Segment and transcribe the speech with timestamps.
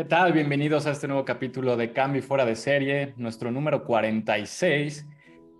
[0.00, 0.32] ¿Qué tal?
[0.32, 5.06] Bienvenidos a este nuevo capítulo de Cambio Fuera de Serie, nuestro número 46.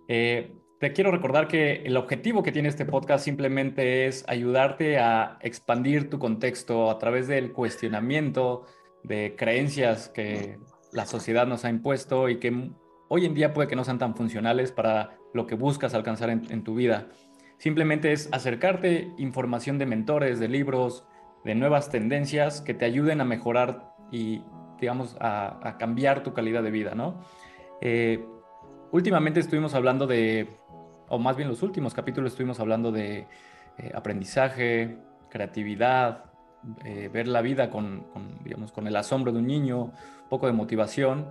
[0.08, 5.36] Eh, te quiero recordar que el objetivo que tiene este podcast simplemente es ayudarte a
[5.42, 8.64] expandir tu contexto a través del cuestionamiento
[9.02, 10.58] de creencias que
[10.90, 12.70] la sociedad nos ha impuesto y que
[13.08, 16.64] hoy en día puede que no sean tan funcionales para lo que buscas alcanzar en,
[16.64, 17.10] tu vida.
[17.58, 21.04] Simplemente es acercarte información de mentores, de libros,
[21.44, 24.42] de nuevas tendencias que te ayuden a mejorar y,
[24.80, 27.22] digamos, a, cambiar tu calidad de vida, ¿no?
[27.80, 28.24] Eh,
[28.92, 30.48] últimamente estuvimos hablando de,
[31.08, 33.26] o más bien los últimos capítulos estuvimos hablando de
[33.78, 36.24] eh, aprendizaje, creatividad,
[36.84, 38.04] eh, ver la vida con,
[38.44, 41.28] digamos, con el asombro de un niño, un poco de motivación.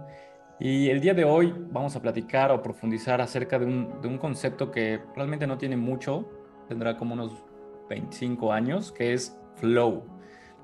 [0.59, 4.17] Y el día de hoy vamos a platicar o profundizar acerca de un, de un
[4.17, 6.27] concepto que realmente no tiene mucho,
[6.67, 7.31] tendrá como unos
[7.89, 10.18] 25 años, que es flow.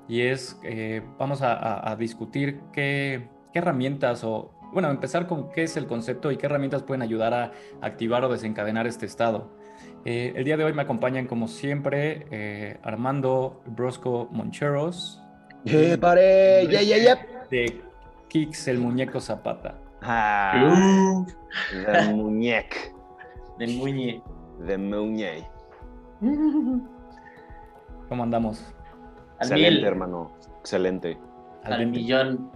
[0.08, 5.64] Y es, eh, vamos a, a, discutir qué, qué herramientas o, bueno, empezar con qué
[5.64, 9.56] es el concepto y qué herramientas pueden ayudar a activar o desencadenar este estado.
[10.04, 15.20] Eh, el día de hoy me acompañan, como siempre, eh, Armando Brosco Moncheros.
[15.64, 16.68] ¡Eh, pare!
[16.70, 17.26] ¡Ya, ya, ya!
[17.50, 17.82] De
[18.28, 19.78] Kix, el muñeco Zapata.
[20.02, 21.24] Ah,
[21.72, 22.76] de muñeco.
[23.58, 24.22] Muñe.
[24.60, 25.48] De muñe.
[28.08, 28.75] ¿Cómo andamos?
[29.38, 30.32] Al Excelente, hermano.
[30.60, 31.18] Excelente.
[31.64, 32.50] Al, millón.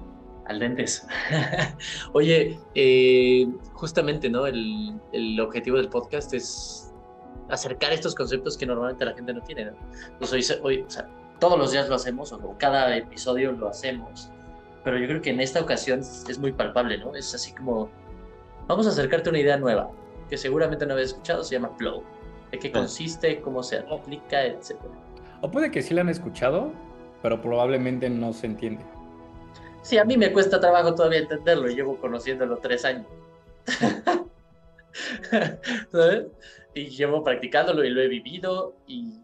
[0.46, 1.06] Al dentes.
[2.12, 4.46] Oye, eh, justamente, ¿no?
[4.46, 6.92] El, el, objetivo del podcast es
[7.48, 9.66] acercar estos conceptos que normalmente la gente no tiene.
[9.66, 9.72] ¿no?
[10.18, 11.08] Pues hoy, hoy o sea,
[11.40, 14.30] todos los días lo hacemos, o cada episodio lo hacemos,
[14.84, 17.14] pero yo creo que en esta ocasión es muy palpable, ¿no?
[17.14, 17.90] Es así como,
[18.68, 19.90] vamos a acercarte a una idea nueva,
[20.28, 22.04] que seguramente no habías escuchado, se llama flow.
[22.50, 23.40] ¿De qué consiste?
[23.40, 24.44] ¿Cómo se aplica?
[24.44, 24.92] Etcétera.
[25.42, 26.72] O puede que sí la han escuchado,
[27.22, 28.84] pero probablemente no se entiende.
[29.82, 33.06] Sí, a mí me cuesta trabajo todavía entenderlo, llevo conociéndolo tres años.
[35.90, 36.26] ¿Sabes?
[36.74, 39.18] Y llevo practicándolo y lo he vivido y,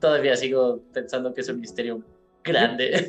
[0.00, 2.02] todavía sigo pensando que es un misterio
[2.44, 3.08] grande.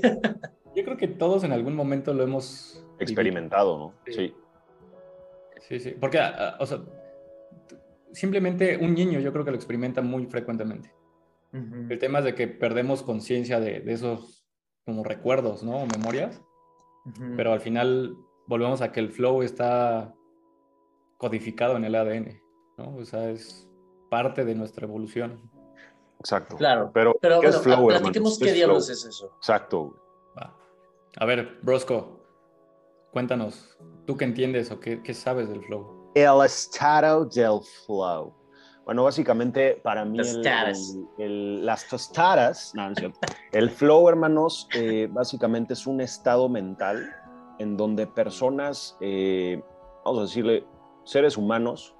[0.75, 3.93] Yo creo que todos en algún momento lo hemos experimentado, ¿no?
[4.11, 4.33] Sí.
[5.59, 5.95] Sí, sí.
[5.99, 6.19] Porque,
[6.59, 6.81] o sea,
[8.11, 10.91] simplemente un niño yo creo que lo experimenta muy frecuentemente.
[11.53, 14.43] El tema es de que perdemos conciencia de, esos
[14.85, 15.77] como recuerdos, ¿no?
[15.77, 16.41] O memorias.
[17.37, 20.13] Pero al final volvemos a que el flow está
[21.17, 22.41] codificado en el ADN,
[22.77, 22.95] ¿no?
[22.95, 23.69] O sea, es
[24.09, 25.49] parte de nuestra evolución.
[26.19, 26.55] Exacto.
[26.55, 26.91] Claro.
[26.93, 29.33] Pero, pero ¿qué es flow, platiquemos qué, diablos es eso.
[29.37, 29.99] Exacto.
[31.17, 32.25] A ver, Brosco,
[33.11, 33.77] cuéntanos,
[34.07, 36.11] ¿tú qué entiendes o qué, qué sabes del flow?
[36.15, 38.33] El estado del flow.
[38.85, 40.19] Bueno, básicamente para mí
[41.17, 42.91] el, las tostadas, no,
[43.53, 47.15] el flow, hermanos, eh, básicamente es un estado mental
[47.59, 49.61] en donde personas, eh,
[50.03, 50.65] vamos a decirle,
[51.05, 51.95] seres humanos,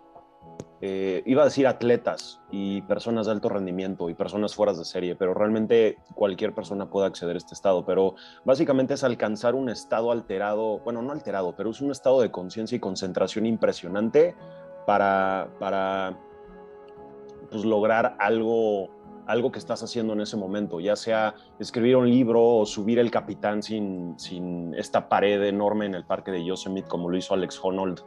[0.81, 5.15] eh, iba a decir atletas y personas de alto rendimiento y personas fuera de serie,
[5.15, 10.11] pero realmente cualquier persona puede acceder a este estado, pero básicamente es alcanzar un estado
[10.11, 14.35] alterado, bueno, no alterado, pero es un estado de conciencia y concentración impresionante
[14.85, 16.17] para, para
[17.53, 18.89] pues, lograr algo,
[19.27, 23.11] algo que estás haciendo en ese momento, ya sea escribir un libro o subir el
[23.11, 27.59] capitán sin, sin esta pared enorme en el parque de Yosemite como lo hizo Alex
[27.61, 28.01] Honnold,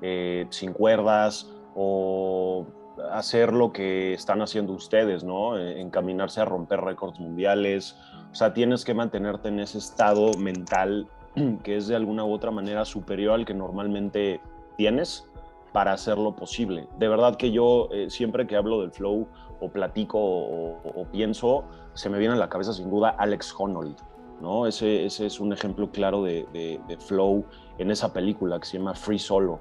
[0.00, 2.66] eh, sin cuerdas o
[3.10, 5.58] hacer lo que están haciendo ustedes, ¿no?
[5.58, 7.96] Eh, encaminarse a romper récords mundiales.
[8.30, 11.08] O sea, tienes que mantenerte en ese estado mental
[11.64, 14.40] que es de alguna u otra manera superior al que normalmente
[14.76, 15.28] tienes
[15.72, 16.88] para hacerlo posible.
[16.98, 19.26] De verdad que yo eh, siempre que hablo del flow
[19.60, 23.96] o platico o, pienso, se me viene a la cabeza sin duda Alex Honnold,
[24.40, 24.66] ¿no?
[24.66, 27.44] Ese, es un ejemplo claro de, de, flow
[27.78, 29.60] en esa película que se llama Free Solo.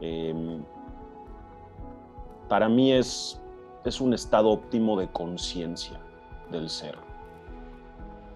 [0.00, 0.62] Em,
[2.48, 3.40] para mí es,
[3.84, 6.00] es un estado óptimo de conciencia
[6.50, 6.96] del ser,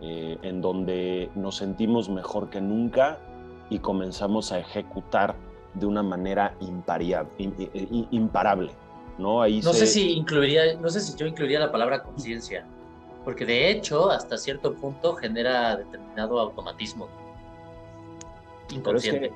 [0.00, 3.18] eh, en donde nos sentimos mejor que nunca
[3.70, 5.36] y comenzamos a ejecutar
[5.74, 6.54] de una manera
[8.10, 8.72] imparable.
[9.18, 9.42] ¿no?
[9.42, 12.66] Ahí no sé si incluiría, no sé si yo incluiría la palabra conciencia,
[13.24, 17.08] porque de hecho hasta cierto punto genera determinado automatismo
[18.72, 19.32] inconsciente.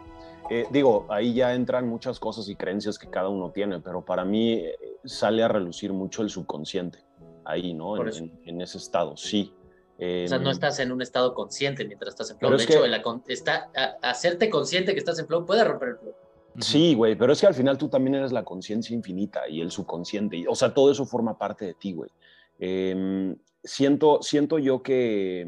[0.51, 4.25] Eh, digo, ahí ya entran muchas cosas y creencias que cada uno tiene, pero para
[4.25, 7.01] mí eh, sale a relucir mucho el subconsciente,
[7.45, 7.97] ahí, ¿no?
[7.99, 9.53] En, ese estado, sí.
[9.99, 12.57] o sea, no estás en un estado consciente mientras estás en flow.
[12.57, 12.83] De hecho,
[13.29, 13.71] está,
[14.01, 16.15] hacerte consciente que estás en flow puede romper el flow.
[16.61, 19.71] Sí, güey, pero es que al final tú también eres la conciencia infinita y el
[19.71, 20.45] subconsciente.
[20.49, 22.11] o sea, todo eso forma parte de ti, güey.
[22.59, 25.47] Em, siento, siento yo que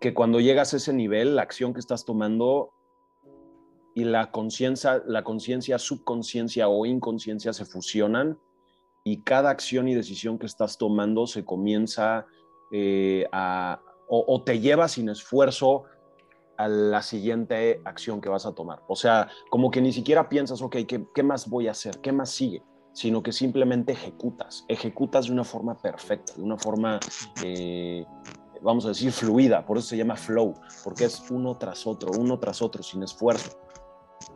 [0.00, 2.72] que cuando llegas a ese nivel, la acción que estás tomando
[3.94, 8.38] y la conciencia, la conciencia, subconsciencia o inconsciencia se fusionan
[9.04, 12.26] y cada acción y decisión que estás tomando se comienza
[12.72, 15.84] eh, a, o, te lleva sin esfuerzo
[16.60, 18.82] a la siguiente acción que vas a tomar.
[18.86, 22.00] O sea, como que ni siquiera piensas, ok, ¿qué, qué más voy a hacer?
[22.02, 22.62] ¿Qué más sigue?
[22.92, 27.00] Sino que simplemente ejecutas, ejecutas de una forma perfecta, de una forma,
[27.42, 28.04] eh,
[28.60, 30.52] vamos a decir, fluida, por eso se llama flow,
[30.84, 33.58] porque es uno tras otro, uno tras otro, sin esfuerzo.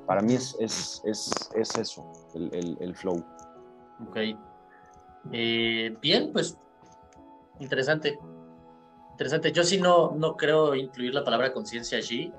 [0.06, 3.22] Para mí es, es, es, es eso, el, el, flow.
[4.08, 4.16] Ok.
[5.30, 6.58] Eh, bien, pues
[7.60, 8.18] interesante.
[9.14, 9.52] Interesante.
[9.52, 12.32] Yo sí no, no creo incluir la palabra conciencia allí,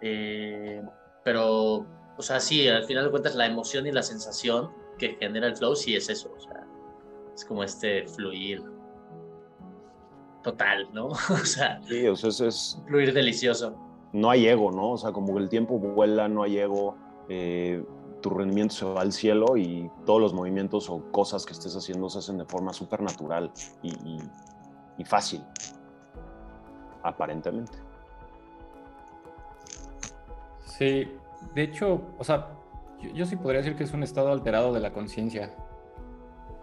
[0.00, 0.80] eh,
[1.24, 1.84] pero,
[2.16, 5.56] o sea, sí, al final de cuentas la emoción y la sensación que genera el
[5.56, 6.64] flow sí es eso, o sea,
[7.34, 8.62] es como este fluir
[10.44, 11.06] total, ¿no?
[11.30, 13.76] o sea, sí, o sea es, fluir delicioso.
[14.12, 14.92] No hay ego, ¿no?
[14.92, 16.96] O sea, como que el tiempo vuela, no hay ego,
[17.28, 17.84] eh,
[18.22, 22.08] tu rendimiento se va al cielo y todos los movimientos o cosas que estés haciendo
[22.08, 23.50] se hacen de forma súper natural
[23.82, 23.90] y,
[24.98, 25.42] y fácil
[27.08, 27.78] aparentemente.
[30.64, 31.10] Sí,
[31.54, 32.48] de hecho, o sea,
[33.14, 35.54] yo, sí podría decir que es un estado alterado de la conciencia,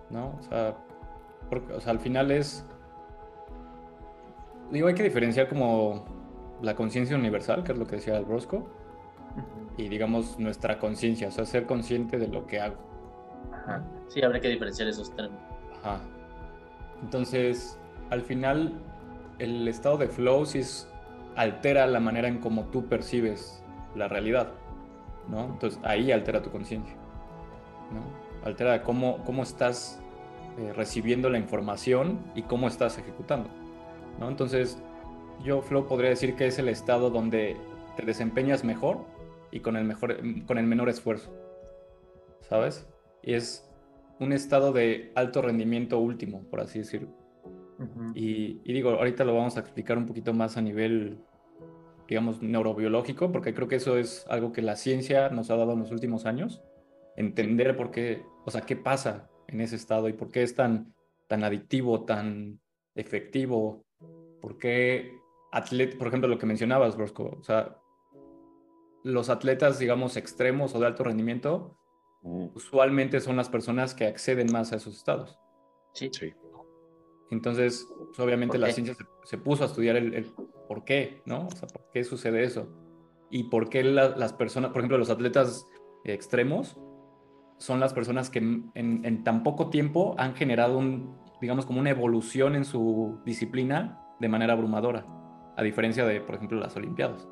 [0.09, 0.35] ¿no?
[0.39, 0.75] O sea,
[1.49, 2.65] porque, o sea, al final es,
[4.71, 6.05] digo, hay que diferenciar como
[6.61, 8.67] la conciencia universal, que es lo que decía el Brosco,
[9.77, 12.77] y digamos nuestra conciencia, o sea, ser consciente de lo que hago.
[13.51, 13.83] Ajá.
[14.07, 15.41] Sí, habrá que diferenciar esos términos.
[15.81, 15.99] Ajá.
[17.01, 17.79] Entonces,
[18.11, 18.79] al final,
[19.39, 20.61] el estado de flow sí
[21.35, 23.63] altera la manera en cómo tú percibes
[23.95, 24.51] la realidad,
[25.29, 25.45] ¿no?
[25.45, 26.95] Entonces ahí altera tu conciencia,
[27.91, 28.03] ¿no?
[28.45, 30.01] Altera cómo, cómo estás
[30.57, 33.49] eh, recibiendo la información y cómo estás ejecutando,
[34.19, 34.29] ¿no?
[34.29, 34.81] Entonces
[35.43, 37.57] yo flow podría decir que es el estado donde
[37.95, 39.05] te desempeñas mejor
[39.51, 41.31] y con el, mejor, con el menor esfuerzo,
[42.41, 42.87] ¿sabes?
[43.21, 43.69] Y es
[44.19, 47.22] un estado de alto rendimiento último, por así decirlo
[48.15, 51.19] y, digo, ahorita lo vamos a explicar un poquito más a nivel,
[52.07, 55.79] digamos, neurobiológico, porque creo que eso es algo que la ciencia nos ha dado en
[55.79, 56.61] los últimos años,
[57.15, 60.93] entender por qué, o sea, qué pasa en ese estado y por qué es tan,
[61.27, 62.59] tan adictivo, tan
[62.95, 63.85] efectivo,
[64.41, 65.17] por qué,
[65.51, 67.77] atlet por ejemplo, lo que mencionabas, Brosco, o sea,
[69.03, 71.77] los atletas, digamos, extremos o de alto rendimiento,
[72.23, 75.37] usualmente son las personas que acceden más a esos estados.
[75.93, 76.09] Sí.
[76.11, 76.33] sí.
[77.33, 80.31] Entonces, pues, obviamente la ciencia se, puso a estudiar el,
[80.67, 81.47] por qué, ¿no?
[81.47, 82.69] O sea, por qué sucede eso.
[83.29, 85.67] Y por qué las personas, por ejemplo, los atletas
[86.05, 86.77] extremos,
[87.57, 92.55] son las personas que en, tan poco tiempo han generado un, digamos, como una evolución
[92.55, 95.05] en su disciplina de manera abrumadora,
[95.57, 97.27] a diferencia de, por ejemplo, las Olimpiadas,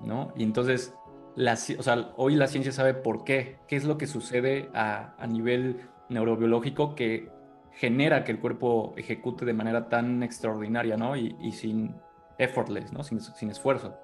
[0.00, 0.32] ¿no?
[0.36, 0.94] Y entonces,
[1.36, 5.14] la, o sea, hoy la ciencia sabe por qué, qué es lo que sucede a,
[5.18, 7.28] a nivel neurobiológico que
[7.74, 11.16] genera que el cuerpo ejecute de manera tan extraordinaria, ¿no?
[11.16, 11.94] Y, sin
[12.38, 13.02] effortless, ¿no?
[13.02, 13.94] Sin, sin, esfuerzo.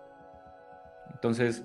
[1.12, 1.64] Entonces,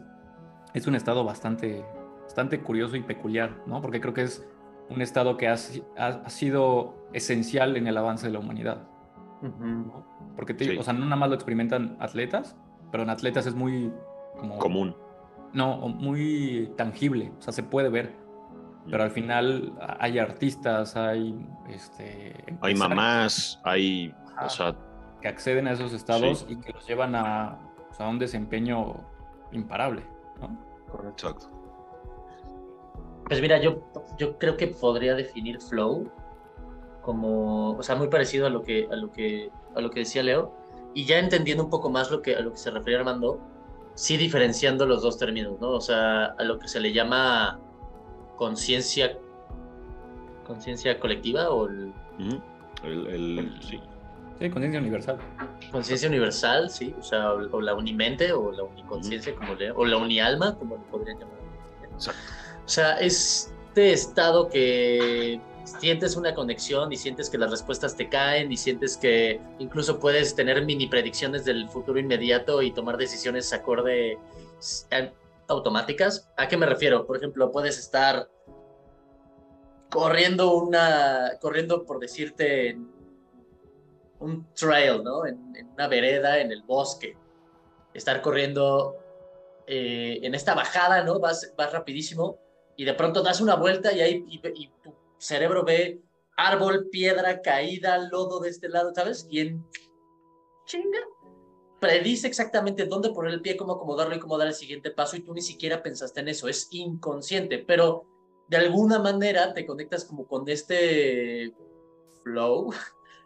[0.74, 1.86] es un estado bastante,
[2.24, 3.82] bastante curioso y peculiar, ¿no?
[3.82, 4.46] Porque creo que es
[4.90, 5.54] un estado que ha,
[5.98, 8.88] ha, sido esencial en el avance de la humanidad.
[10.36, 12.56] Porque, o sea, no nada más lo experimentan atletas,
[12.92, 13.92] pero en atletas es muy
[14.38, 14.58] como...
[14.58, 14.96] Común.
[15.54, 18.23] No, muy tangible, o sea, se puede ver
[18.90, 21.36] pero al final hay artistas, hay
[21.70, 24.14] este hay mamás, hay
[25.22, 27.58] que acceden a esos estados y que los llevan a,
[27.98, 28.96] a, un desempeño
[29.52, 30.04] imparable,
[30.42, 30.58] ¿no?
[30.92, 31.36] Correcto.
[33.28, 33.82] Pues mira, yo,
[34.18, 36.12] yo creo que podría definir flow
[37.02, 40.24] como, o sea, muy parecido a lo que a lo que a lo que decía
[40.24, 40.54] Leo
[40.94, 43.40] y ya entendiendo un poco más lo que a lo que se refería Armando,
[43.96, 45.70] sí diferenciando los dos términos, ¿no?
[45.72, 47.60] O sea, a lo que se le llama
[48.44, 49.18] conciencia
[50.46, 51.94] conciencia colectiva o el,
[52.84, 53.80] el, sí,
[54.38, 55.18] sí conciencia universal.
[55.72, 59.96] conciencia universal sí o sea o, la unimente o la uniconciencia como le, o la
[59.96, 61.38] unialma como le podrían llamar.
[62.66, 68.52] O sea este estado que sientes una conexión y sientes que las respuestas te caen
[68.52, 74.18] y sientes que incluso puedes tener mini predicciones del futuro inmediato y tomar decisiones acorde
[75.54, 76.30] automáticas.
[76.38, 77.06] ¿A qué me refiero?
[77.06, 78.30] Por ejemplo, puedes estar
[79.90, 82.78] corriendo una, corriendo por decirte,
[84.20, 85.26] un trail, ¿no?
[85.26, 87.16] En, una vereda, en el bosque.
[87.94, 88.98] Estar corriendo
[89.68, 91.20] eh, en esta bajada, ¿no?
[91.20, 92.40] Vas, vas rapidísimo
[92.76, 96.02] y de pronto das una vuelta y, ahí, y, tu cerebro ve
[96.36, 99.28] árbol, piedra, caída, lodo de este lado, ¿sabes?
[99.30, 99.66] Y en
[100.66, 101.00] chinga
[101.84, 105.20] predice exactamente dónde poner el pie, cómo acomodarlo y cómo dar el siguiente paso y
[105.20, 108.06] tú ni siquiera pensaste en eso, es inconsciente, pero
[108.48, 111.54] de alguna manera te conectas como con este
[112.24, 112.74] flow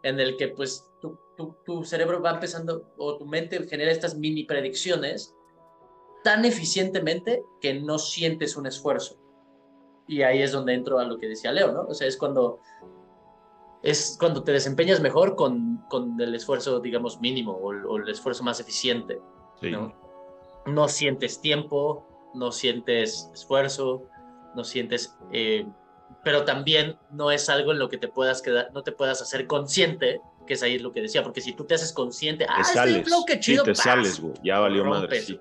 [0.01, 1.19] en el que pues tu,
[1.63, 5.35] tu, cerebro va empezando o tu mente genera estas mini predicciones
[6.23, 9.19] tan eficientemente que no sientes un esfuerzo.
[10.07, 11.83] Y ahí es donde entro a lo que decía Leo, ¿no?
[11.83, 12.59] O sea, es cuando
[13.83, 18.59] es cuando te desempeñas mejor con, con el esfuerzo, digamos, mínimo o, el esfuerzo más
[18.59, 19.19] eficiente.
[19.61, 19.93] ¿no?
[20.67, 24.03] no sientes tiempo, no sientes esfuerzo,
[24.55, 25.65] no sientes, eh,
[26.23, 29.47] pero también no es algo en lo que te puedas quedar, no te puedas hacer
[29.47, 33.05] consciente, que es ahí lo que decía, porque si tú te haces consciente, ah, sales,
[33.05, 35.39] flow, qué chido, sí, te sales, güey, ya valió madre, sí.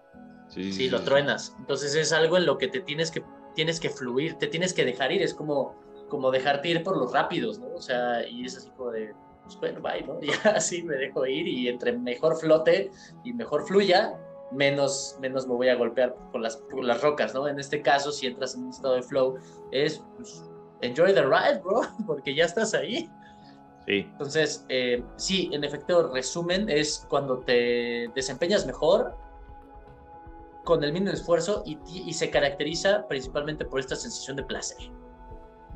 [0.48, 1.56] Sí, sí, lo truenas.
[1.58, 3.22] Entonces es algo en lo que te tienes que,
[3.54, 5.74] tienes que fluir, te tienes que dejar ir, es como,
[6.08, 7.68] como dejarte ir por los rápidos, ¿no?
[7.74, 10.18] O sea, y es así como de, pues bueno, bye, ¿no?
[10.22, 12.90] Y así me dejo ir y entre mejor flote
[13.24, 14.18] y mejor fluya,
[14.52, 17.48] menos, menos me voy a golpear con las, las rocas, ¿no?
[17.48, 19.38] En este caso, si entras en un estado de flow,
[19.72, 20.44] es pues,
[20.82, 23.10] enjoy the ride, bro, porque ya estás ahí.
[23.86, 24.08] Sí.
[24.12, 29.16] Entonces, eh, sí, en efecto, resumen, es cuando te desempeñas mejor
[30.64, 34.90] con el mínimo esfuerzo y, y se caracteriza principalmente por esta sensación de placer,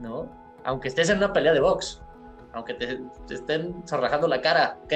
[0.00, 0.30] ¿no?
[0.64, 2.02] Aunque estés en una pelea de box,
[2.52, 4.92] aunque te, estén zarrajando la cara, ok,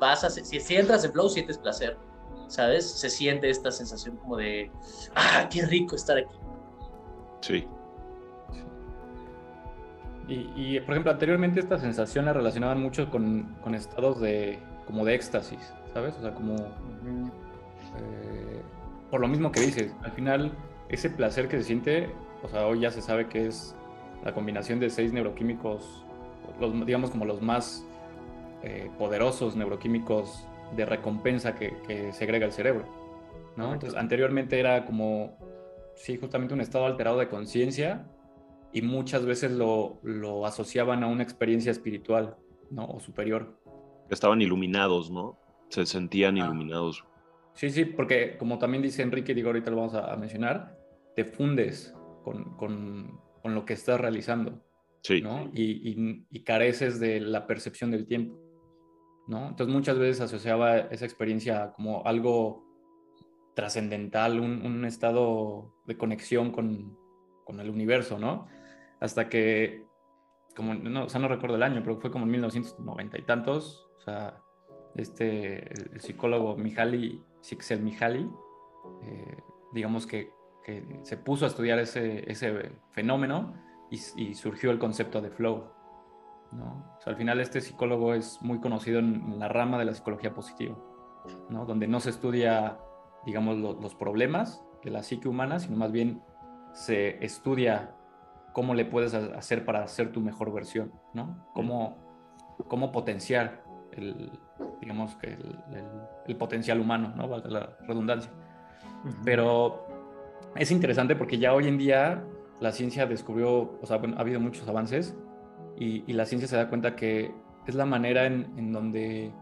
[0.00, 1.96] vas a, si, si entras en flow, sientes placer
[2.48, 2.90] ¿sabes?
[2.90, 4.70] Se siente esta sensación como de,
[5.14, 6.34] ah, qué rico estar aquí.
[7.40, 7.66] Sí.
[10.28, 15.14] Y, por ejemplo, anteriormente esta sensación la relacionaban mucho con, con estados de, como de
[15.14, 16.16] éxtasis, ¿sabes?
[16.16, 16.56] O sea, como...
[16.56, 18.60] Eh,
[19.08, 20.50] por lo mismo que dices, al final
[20.88, 22.12] ese placer que se siente,
[22.42, 23.76] o sea, hoy ya se sabe que es
[24.24, 26.04] la combinación de seis neuroquímicos,
[26.60, 27.86] los, digamos como los más
[28.62, 32.84] eh, poderosos neuroquímicos de recompensa que, segrega el cerebro.
[33.56, 33.72] ¿no?
[33.72, 35.38] Entonces, anteriormente era como,
[35.94, 38.06] sí, justamente un estado alterado de conciencia
[38.72, 42.36] y muchas veces lo, lo, asociaban a una experiencia espiritual,
[42.70, 42.84] ¿no?
[42.86, 43.58] O superior.
[44.10, 45.38] Estaban iluminados, ¿no?
[45.68, 47.04] Se sentían iluminados.
[47.54, 50.78] Sí, sí, porque como también dice Enrique, digo, ahorita lo vamos a, mencionar,
[51.14, 54.62] te fundes con, con, con, lo que estás realizando.
[55.02, 55.22] Sí.
[55.22, 55.50] ¿no?
[55.54, 58.46] y, y careces de la percepción del tiempo.
[59.28, 62.64] Entonces muchas veces asociaba esa experiencia como algo
[63.54, 66.96] trascendental, un, estado de conexión con,
[67.58, 68.46] el universo, ¿no?
[69.00, 69.84] Hasta que,
[70.54, 73.88] como, no, o sea, no recuerdo el año, pero fue como en 1990 y tantos,
[73.96, 74.40] o sea,
[74.94, 78.28] este, el, psicólogo Mihaly, Csikszentmihalyi,
[79.02, 79.36] eh,
[79.72, 80.30] digamos que,
[81.02, 83.54] se puso a estudiar ese, ese fenómeno
[83.90, 85.70] y surgió el concepto de flow.
[87.04, 90.76] al final este psicólogo es muy conocido en, la rama de la psicología positiva,
[91.48, 92.78] Donde no se estudia,
[93.24, 96.22] digamos, los problemas de la psique humana, sino más bien
[96.72, 97.94] se estudia
[98.52, 101.46] cómo le puedes hacer para ser tu mejor versión, ¿no?
[101.54, 101.98] Cómo,
[102.68, 104.30] cómo potenciar el,
[104.80, 105.36] digamos que
[106.26, 107.28] el, potencial humano, ¿no?
[107.28, 108.32] Valga la redundancia.
[109.24, 109.86] Pero
[110.58, 112.24] es interesante porque ya hoy en día
[112.60, 115.14] la ciencia descubrió, o sea, ha habido muchos avances
[115.76, 117.32] y, la ciencia se da cuenta que
[117.66, 119.32] es la manera en, donde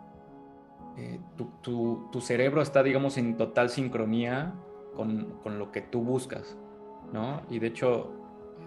[0.96, 1.20] eh,
[1.62, 4.54] tu, cerebro está, digamos, en total sincronía
[4.94, 6.56] con, lo que tú buscas,
[7.12, 7.42] ¿no?
[7.50, 8.12] Y de hecho,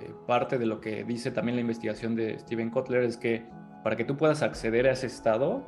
[0.02, 3.46] eh, parte de lo que dice también la investigación de Steven Kotler es que
[3.84, 5.66] para que tú puedas acceder a ese estado,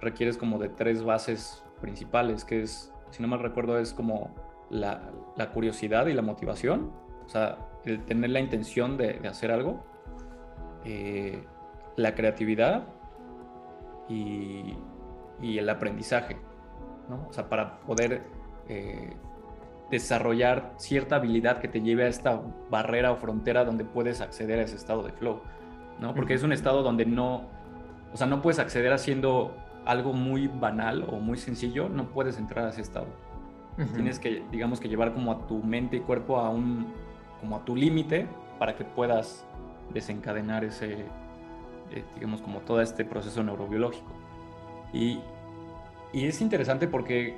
[0.00, 4.34] requieres como de tres bases principales, que es, si no mal recuerdo, es como
[4.70, 5.00] la,
[5.52, 6.92] curiosidad y la motivación,
[7.24, 9.82] o sea, el tener la intención de hacer algo,
[10.84, 11.44] eh,
[11.96, 12.84] la creatividad
[14.08, 14.76] y,
[15.42, 16.36] el aprendizaje,
[17.08, 17.26] ¿no?
[17.28, 18.22] O sea, para poder
[18.68, 19.14] eh,
[19.90, 24.62] desarrollar cierta habilidad que te lleve a esta barrera o frontera donde puedes acceder a
[24.62, 25.40] ese estado de flow,
[25.98, 26.14] ¿no?
[26.14, 27.48] Porque es un estado donde no,
[28.12, 29.54] o sea, no puedes acceder haciendo
[29.86, 33.06] algo muy banal o muy sencillo, no puedes entrar a ese estado.
[33.94, 36.92] Tienes que, digamos que llevar como a tu mente y cuerpo a un,
[37.40, 38.26] como a tu límite
[38.58, 39.46] para que puedas
[39.94, 41.06] desencadenar ese,
[41.90, 44.12] eh, digamos, como todo este proceso neurobiológico.
[44.92, 45.20] Y,
[46.12, 47.36] y, es interesante porque,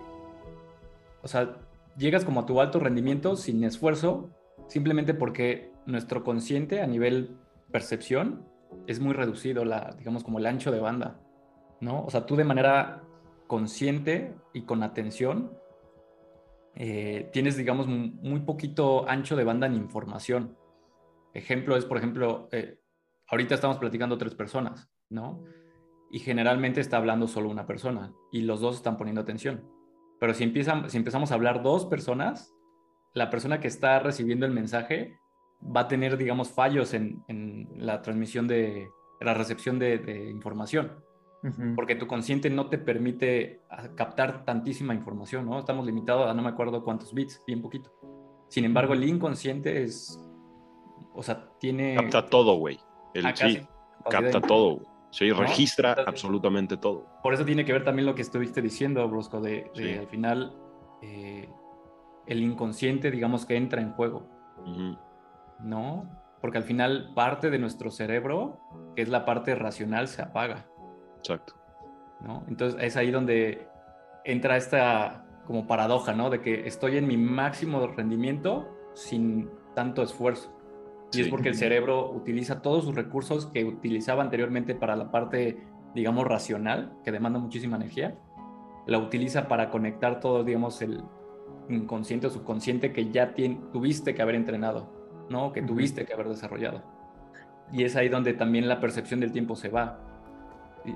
[1.22, 1.56] o sea,
[1.96, 4.30] llegas como a tu alto rendimiento sin esfuerzo,
[4.66, 7.36] simplemente porque nuestro consciente a nivel
[7.70, 8.44] percepción
[8.86, 11.20] es muy reducido, la, digamos, como el ancho de banda,
[11.80, 12.04] ¿no?
[12.04, 13.02] O sea, tú de manera
[13.46, 15.50] consciente y con atención
[16.74, 20.56] eh, tienes, digamos, muy poquito ancho de banda en información.
[21.34, 22.78] Ejemplo es, por ejemplo, eh,
[23.28, 25.44] ahorita estamos platicando tres personas, ¿no?
[26.10, 29.64] Y generalmente está hablando solo una persona y los dos están poniendo atención.
[30.20, 32.54] Pero si, empezamos a hablar dos personas,
[33.14, 35.16] la persona que está recibiendo el mensaje
[35.64, 38.88] va a tener, digamos, fallos en, la transmisión de
[39.20, 40.92] la recepción de información.
[41.74, 43.62] Porque tu consciente no te permite
[43.96, 45.58] captar tantísima información, ¿no?
[45.58, 47.90] Estamos limitados a no me acuerdo cuántos bits, bien poquito.
[48.48, 50.20] Sin embargo, el inconsciente es,
[51.14, 51.96] o sea, tiene...
[51.96, 52.78] Capta todo, güey.
[53.14, 53.60] El ah, sí,
[54.08, 54.82] capta todo.
[55.10, 57.06] Sí, registra absolutamente todo.
[57.22, 60.56] Por eso tiene que ver también lo que estuviste diciendo, Brusco, de, al final
[61.02, 61.50] eh,
[62.26, 64.28] el inconsciente, digamos que entra en juego.
[65.60, 66.08] ¿No?
[66.40, 68.58] Porque al final parte de nuestro cerebro,
[68.96, 70.66] que es la parte racional, se apaga.
[71.22, 71.54] Exacto.
[72.20, 72.44] ¿no?
[72.48, 73.66] Entonces es ahí donde
[74.24, 76.30] entra esta como paradoja, ¿no?
[76.30, 80.56] De que estoy en mi máximo rendimiento sin tanto esfuerzo.
[81.12, 85.62] Y es porque el cerebro utiliza todos sus recursos que utilizaba anteriormente para la parte,
[85.94, 88.16] digamos, racional, que demanda muchísima energía,
[88.86, 91.02] la utiliza para conectar todo, digamos, el
[91.68, 93.34] inconsciente o subconsciente que ya
[93.72, 95.52] tuviste que haber entrenado, ¿no?
[95.52, 96.82] Que tuviste que haber desarrollado.
[97.70, 100.11] Y es ahí donde también la percepción del tiempo se va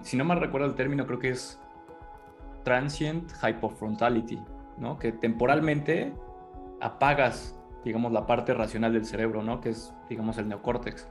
[0.03, 1.61] si no me recuerdo el término, creo que es
[2.65, 4.43] transient hypofrontality,
[4.79, 4.99] ¿no?
[4.99, 6.13] Que temporalmente
[6.81, 9.61] apagas, digamos, la parte racional del cerebro, ¿no?
[9.61, 11.09] Que es, digamos, el neocórtex.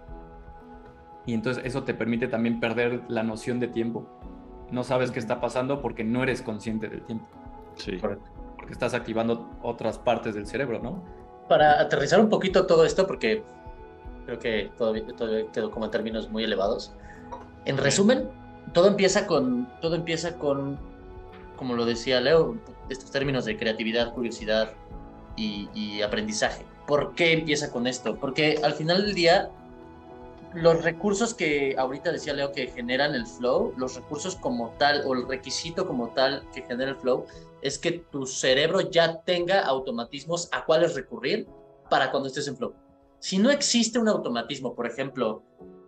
[1.25, 4.05] Y entonces eso te permite también perder la noción de tiempo.
[4.69, 7.25] No sabes qué está pasando porque no eres consciente del tiempo.
[7.75, 7.97] Sí.
[8.01, 11.03] Porque estás activando otras partes del cerebro, ¿no?
[11.47, 13.43] Para aterrizar un poquito todo esto, porque
[14.25, 16.93] creo que todavía, todavía quedó como en términos muy elevados.
[17.65, 18.29] En resumen,
[18.75, 20.77] todo empieza con, todo empieza con,
[21.55, 22.57] como lo decía Leo,
[22.89, 24.73] estos términos de creatividad, curiosidad
[25.37, 26.65] y, aprendizaje.
[26.85, 28.17] ¿Por qué empieza con esto?
[28.17, 29.49] Porque al final del día,
[30.53, 35.13] los recursos que ahorita decía Leo que generan el flow, los recursos como tal o
[35.13, 37.25] el requisito como tal que genera el flow,
[37.61, 41.47] es que tu cerebro ya tenga automatismos a cuáles recurrir
[41.89, 42.73] para cuando estés en flow.
[43.19, 45.43] Si no existe un automatismo, por ejemplo,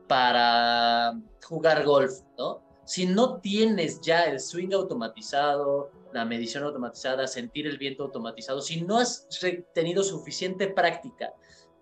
[0.07, 2.66] para jugar golf, ¿no?
[2.88, 8.82] Si no tienes ya el swing automatizado, la medición automatizada, sentir el viento automatizado, si
[8.82, 9.28] no has
[9.73, 11.34] tenido suficiente práctica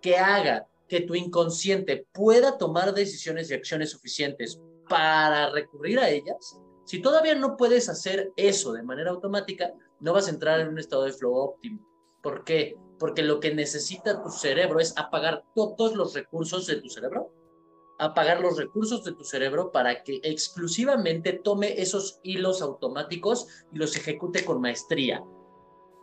[0.01, 6.59] que haga que tu inconsciente pueda tomar decisiones y acciones suficientes para recurrir a ellas,
[6.85, 10.79] si todavía no puedes hacer eso de manera automática, no vas a entrar en un
[10.79, 11.87] estado de flow óptimo.
[12.23, 12.75] ¿Por qué?
[12.97, 17.31] Porque lo que necesita tu cerebro es apagar todos los recursos de tu cerebro
[17.97, 23.95] apagar los recursos de tu cerebro para que exclusivamente tome esos hilos automáticos y los
[23.95, 25.23] ejecute con maestría.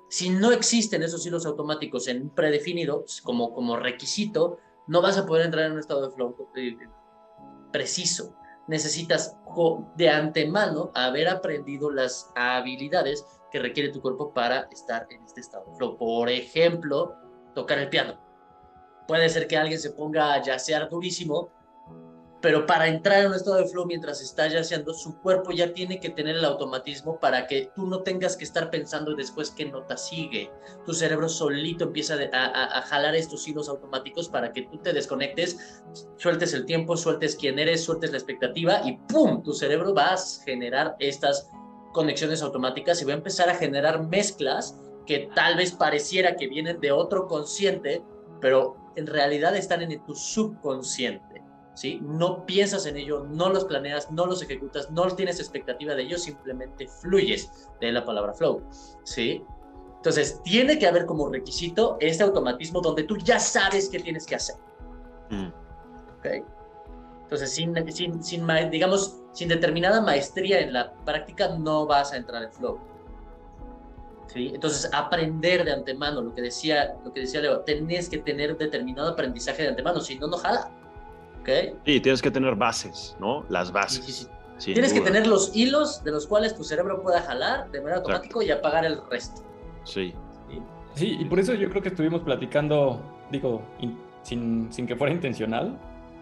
[0.09, 5.47] Si no existen esos hilos automáticos en predefinido como, como requisito, no vas a poder
[5.47, 6.77] entrar en un estado de flow eh,
[7.73, 8.35] preciso.
[8.69, 9.37] Necesitas
[9.97, 15.65] de antemano haber aprendido las habilidades que requiere tu cuerpo para estar en este estado
[15.71, 15.97] de flow.
[15.97, 17.15] Por ejemplo,
[17.55, 18.19] tocar el piano.
[19.09, 21.51] Puede ser que alguien se ponga a yacear durísimo
[22.43, 26.01] pero para entrar en un estado de flow mientras está yaceando, su cuerpo ya tiene
[26.01, 29.97] que tener el automatismo para que tú no tengas que estar pensando después qué nota
[29.97, 30.51] sigue.
[30.85, 35.83] Tu cerebro solito empieza a, jalar estos hilos automáticos para que tú te desconectes,
[36.17, 39.41] sueltes el tiempo, sueltes quién eres, sueltes la expectativa y ¡pum!
[39.45, 41.49] Tu cerebro va a generar estas
[41.93, 44.77] conexiones automáticas y va a empezar a generar mezclas
[45.07, 48.03] que tal vez pareciera que vienen de otro consciente,
[48.41, 51.33] pero en realidad están en tu subconsciente.
[51.75, 52.01] ¿Sí?
[52.03, 56.19] No piensas en ello, no los planeas, no los ejecutas, no tienes expectativa de ello,
[56.19, 58.63] simplemente fluyes de la palabra flow,
[59.05, 59.45] ¿sí?
[59.97, 64.35] Entonces, tiene que haber como requisito este automatismo donde tú ya sabes qué tienes que
[64.35, 64.57] hacer.
[65.31, 65.53] Mm.
[67.23, 72.43] Entonces, sin, sin, sin, digamos, sin determinada maestría en la práctica, no vas a entrar
[72.43, 72.79] en flow.
[74.27, 74.51] ¿Sí?
[74.53, 79.11] Entonces, aprender de antemano, lo que decía, lo que decía Leo, tenés que tener determinado
[79.11, 80.71] aprendizaje de antemano, si no, no jala.
[81.45, 83.45] Sí, tienes que tener bases, ¿no?
[83.49, 84.29] Las bases.
[84.59, 88.45] tienes que tener los hilos de los cuales tu cerebro pueda jalar de manera automática
[88.45, 89.43] y apagar el resto.
[89.85, 90.15] Sí.
[90.95, 91.17] sí.
[91.19, 93.63] y por eso yo creo que estuvimos platicando, digo,
[94.23, 95.79] sin, que fuera intencional,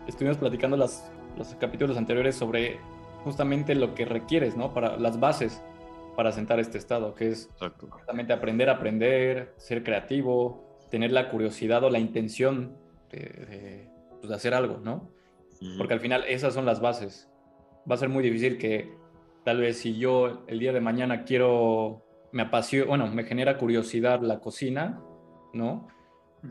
[0.06, 2.80] estuvimos platicando las, los capítulos anteriores sobre
[3.24, 4.72] justamente lo que requieres, ¿no?
[4.72, 5.62] Para las bases
[6.16, 7.48] para sentar este estado, que es
[7.88, 12.76] justamente aprender a aprender, ser creativo, tener la curiosidad o la intención
[13.11, 13.89] de
[14.20, 15.11] pues, de hacer algo, ¿no?
[15.76, 17.28] Porque al final esas son las bases.
[17.90, 18.94] Va a ser muy difícil que
[19.44, 22.02] tal vez si yo el día de mañana quiero,
[22.33, 25.02] me apasiona, bueno, me genera curiosidad la cocina,
[25.52, 25.88] ¿no?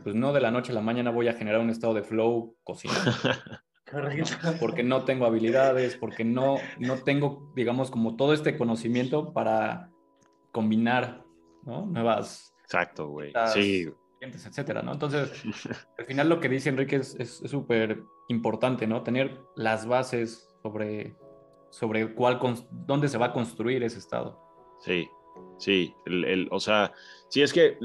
[0.04, 2.56] Pues no de la noche a la mañana voy a generar un estado de flow
[2.62, 2.94] cocina.
[4.60, 9.90] porque no tengo habilidades, porque no, no tengo, digamos, como todo este conocimiento para
[10.52, 11.24] combinar
[11.64, 11.86] ¿no?
[11.86, 12.54] Nuevas...
[12.64, 13.32] Exacto, güey.
[13.52, 13.88] Sí.
[14.20, 14.92] Etcétera, ¿no?
[14.92, 15.30] Entonces,
[15.98, 19.02] al final lo que dice Enrique es súper importante, ¿no?
[19.02, 21.16] Tener las bases sobre,
[21.70, 22.38] sobre cuál,
[22.70, 24.40] dónde se va a construir ese estado.
[24.80, 25.08] Sí,
[25.58, 26.92] sí, el, o sea,
[27.28, 27.76] sí es que,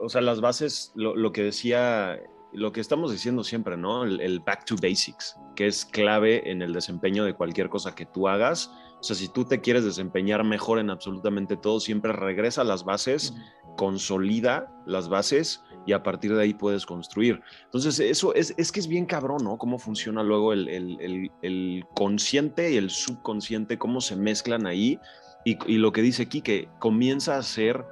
[0.00, 2.20] o sea, las bases, lo, que decía,
[2.52, 4.04] lo que estamos diciendo siempre, ¿no?
[4.04, 8.28] El, back to basics, que es clave en el desempeño de cualquier cosa que tú
[8.28, 8.70] hagas.
[9.00, 12.84] O sea, si tú te quieres desempeñar mejor en absolutamente todo, siempre regresa a las
[12.84, 13.34] bases,
[13.76, 17.40] consolida las bases y a partir de ahí puedes construir.
[17.64, 19.58] Entonces, eso es, es que es bien cabrón, ¿no?
[19.58, 24.98] Cómo funciona luego el, el, el, consciente y el subconsciente, cómo se mezclan ahí.
[25.44, 27.84] Y, y lo que dice aquí, que comienza a ser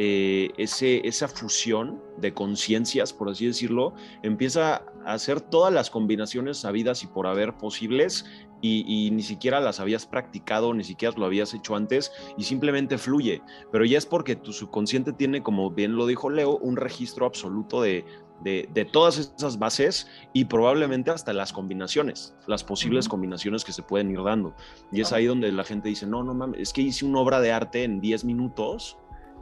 [0.00, 6.58] eh, ese, esa fusión de conciencias, por así decirlo, empieza a hacer todas las combinaciones
[6.58, 8.24] sabidas y por haber posibles
[8.60, 13.42] y, ni siquiera las habías practicado, ni siquiera lo habías hecho antes y simplemente fluye.
[13.70, 17.82] Pero ya es porque tu subconsciente tiene, como bien lo dijo Leo, un registro absoluto
[17.82, 18.04] de,
[18.42, 24.10] de, todas esas bases y probablemente hasta las combinaciones, las posibles combinaciones que se pueden
[24.10, 24.54] ir dando.
[24.92, 27.40] Y es ahí donde la gente dice, no, no mames, es que hice una obra
[27.40, 28.98] de arte en 10 minutos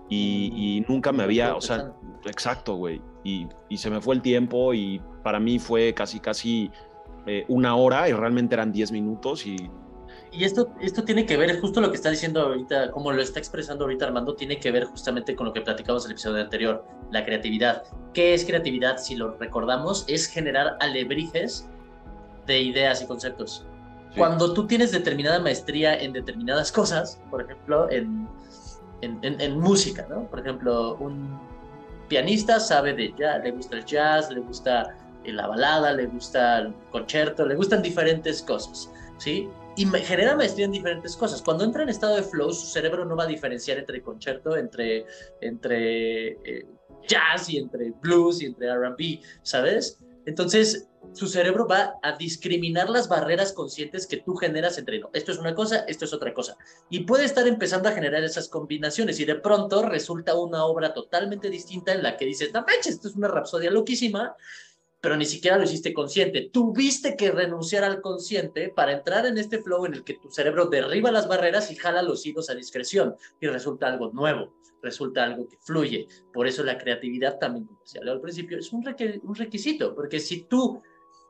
[0.09, 1.92] y, nunca me había, o sea,
[2.26, 3.02] exacto, güey.
[3.24, 6.70] Y, y, se me fue el tiempo y para mí fue casi, casi
[7.27, 9.71] eh, una hora y realmente eran 10 minutos y...
[10.33, 13.39] Y esto, esto tiene que ver, justo lo que está diciendo ahorita, como lo está
[13.39, 16.85] expresando ahorita Armando, tiene que ver justamente con lo que platicamos en el episodio anterior,
[17.11, 17.85] la creatividad.
[18.12, 18.99] ¿Qué es creatividad?
[18.99, 21.69] Si lo recordamos, es generar alebrijes
[22.47, 23.65] de ideas y conceptos.
[24.17, 28.27] Cuando tú tienes determinada maestría en determinadas cosas, por ejemplo, en,
[29.03, 30.27] en, en, música, ¿no?
[30.29, 31.39] Por ejemplo, un
[32.09, 34.97] pianista sabe de jazz, le gusta el jazz, le gusta
[35.33, 39.49] la balada, le gusta el concierto, le gustan diferentes cosas, ¿sí?
[39.77, 41.43] Y genera maestría en diferentes cosas.
[41.43, 45.05] Cuando entra en estado de flow, su cerebro no va a diferenciar entre concierto, entre,
[45.41, 46.67] entre eh,
[47.07, 49.99] jazz y entre blues y entre RB, ¿sabes?
[50.25, 55.33] Entonces, su cerebro va a discriminar las barreras conscientes que tú generas entre, no, esto
[55.33, 56.57] es una cosa, esto es otra cosa.
[56.91, 61.49] Y puede estar empezando a generar esas combinaciones y de pronto resulta una obra totalmente
[61.49, 64.35] distinta en la que dices, no manches, esto es una rapsodia loquísima,
[65.00, 66.50] pero ni siquiera lo hiciste consciente.
[66.52, 70.66] Tuviste que renunciar al consciente para entrar en este flow en el que tu cerebro
[70.66, 75.46] derriba las barreras y jala los hilos a discreción y resulta algo nuevo, resulta algo
[75.48, 76.09] que fluye.
[76.32, 78.85] Por eso la creatividad también, como decía al principio, es un,
[79.22, 80.82] un requisito, porque si tú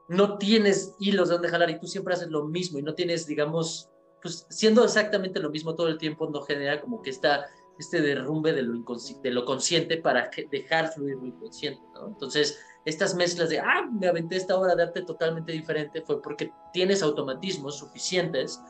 [0.08, 3.26] no tienes hilos de donde jalar y tú siempre haces lo mismo y no tienes,
[3.26, 3.90] digamos,
[4.22, 7.46] pues siendo exactamente lo mismo todo el tiempo, no genera como que esta,
[7.78, 8.82] este derrumbe de lo,
[9.22, 12.08] de lo consciente para dejar fluir lo inconsciente, ¿no?
[12.08, 16.52] Entonces, estas mezclas de, ah, me aventé esta obra de arte totalmente diferente, fue porque
[16.72, 18.62] tienes automatismos suficientes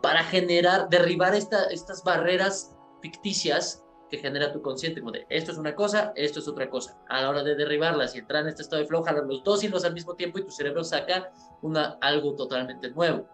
[0.00, 5.58] para generar, derribar esta, estas barreras ficticias que genera tu consciente, como de, esto es
[5.58, 6.96] una cosa, esto es otra cosa.
[7.08, 9.64] A la hora de derribarlas y entrar en este estado de flow, jalan los dos
[9.64, 11.32] hilos al mismo tiempo y tu cerebro saca
[11.62, 13.28] una, algo totalmente nuevo,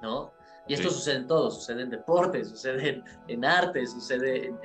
[0.00, 0.32] ¿no?
[0.68, 4.58] Y esto sucede en todo, sucede en deportes, sucede en, arte, sucede en,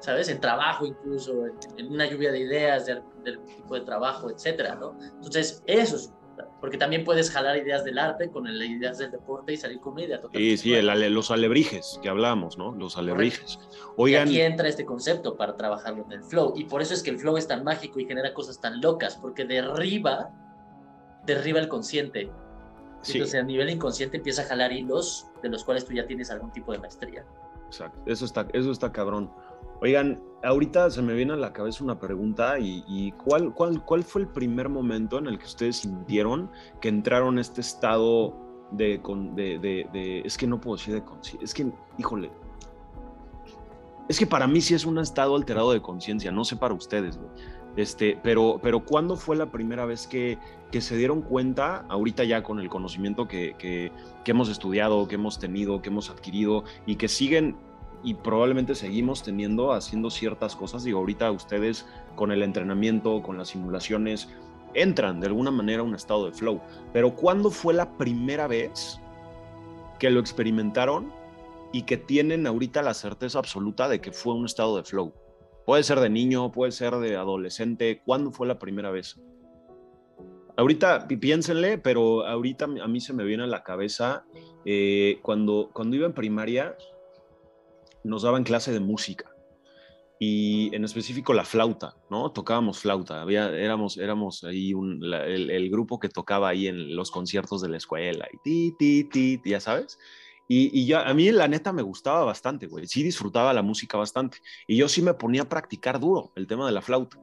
[0.00, 0.28] ¿sabes?
[0.28, 4.98] En trabajo incluso, en, una lluvia de ideas, de, del tipo de trabajo, etcétera, ¿no?
[5.00, 6.12] Entonces, eso es
[6.60, 9.94] porque también puedes jalar ideas del arte con las ideas del deporte y salir con
[9.94, 10.56] una idea totalmente.
[10.56, 12.74] Sí, sí, los alebrijes que hablamos, ¿no?
[12.74, 13.58] Los alebrijes.
[13.96, 14.28] Oigan.
[14.28, 16.54] Y aquí entra este concepto para trabajarlo en el flow.
[16.56, 19.16] Y por eso es que el flow es tan mágico y genera cosas tan locas,
[19.16, 20.30] porque derriba,
[21.24, 22.30] derriba el consciente.
[23.02, 23.12] Sí.
[23.18, 26.50] Entonces, a nivel inconsciente empieza a jalar hilos de los cuales tú ya tienes algún
[26.52, 27.24] tipo de maestría.
[27.66, 29.30] Exacto, eso está, eso está cabrón.
[29.80, 34.22] Oigan, ahorita se me viene a la cabeza una pregunta y, ¿cuál, cuál, ¿cuál fue
[34.22, 38.34] el primer momento en el que ustedes sintieron que entraron a este estado
[38.70, 39.00] de,
[39.34, 39.58] de,
[39.92, 42.30] de, es que no puedo decir de conciencia, es que, híjole,
[44.08, 47.18] es que para mí sí es un estado alterado de conciencia, no sé para ustedes,
[47.76, 50.38] Este, pero, pero ¿cuándo fue la primera vez que,
[50.72, 53.92] que se dieron cuenta, ahorita ya con el conocimiento que, que,
[54.24, 57.56] que, hemos estudiado, que hemos tenido, que hemos adquirido y que siguen
[58.02, 60.84] y probablemente seguimos teniendo, haciendo ciertas cosas.
[60.84, 64.28] Digo, ahorita ustedes con el entrenamiento, con las simulaciones,
[64.74, 66.60] entran de alguna manera a un estado de flow.
[66.92, 69.00] Pero ¿cuándo fue la primera vez
[69.98, 71.12] que lo experimentaron
[71.72, 75.12] y que tienen ahorita la certeza absoluta de que fue un estado de flow?
[75.64, 78.02] Puede ser de niño, puede ser de adolescente.
[78.04, 79.20] ¿Cuándo fue la primera vez?
[80.56, 84.24] Ahorita piénsenle, pero ahorita a mí se me viene a la cabeza
[84.64, 86.76] eh, cuando, cuando iba en primaria,
[88.06, 89.36] nos daban clase de música
[90.18, 92.30] y en específico la flauta, ¿no?
[92.32, 97.68] Tocábamos flauta, Había, éramos, éramos ahí el, grupo que tocaba ahí en los conciertos de
[97.68, 99.98] la escuela y ti, ti, ti, ya sabes.
[100.48, 102.86] Y, y a mí la neta me gustaba bastante, güey.
[102.86, 104.38] Sí disfrutaba la música bastante.
[104.68, 107.18] Y yo sí me ponía a practicar duro el tema de la flauta.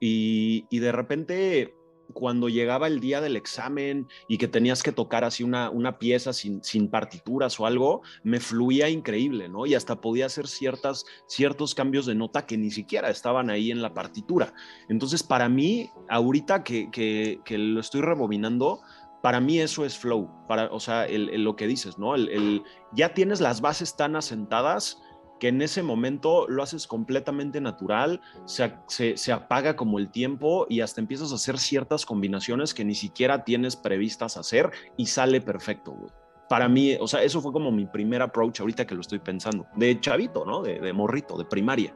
[0.00, 1.74] Y, y de repente
[2.12, 6.32] cuando llegaba el día del examen y que tenías que tocar así una, una pieza
[6.32, 9.66] sin, sin, partituras o algo, me fluía increíble, ¿no?
[9.66, 13.82] Y hasta podía hacer ciertas, ciertos cambios de nota que ni siquiera estaban ahí en
[13.82, 14.52] la partitura.
[14.88, 18.80] Entonces, para mí, ahorita que, que, lo estoy rebobinando,
[19.22, 22.14] para mí eso es flow, para, o sea, el, lo que dices, ¿no?
[22.14, 25.00] El, ya tienes las bases tan asentadas
[25.42, 30.66] que en ese momento lo haces completamente natural, se, se, se, apaga como el tiempo
[30.68, 35.40] y hasta empiezas a hacer ciertas combinaciones que ni siquiera tienes previstas hacer y sale
[35.40, 36.12] perfecto, güey.
[36.48, 39.66] Para mí, o sea, eso fue como mi primer approach ahorita que lo estoy pensando,
[39.74, 40.62] de chavito, ¿no?
[40.62, 41.92] De, de morrito, de primaria.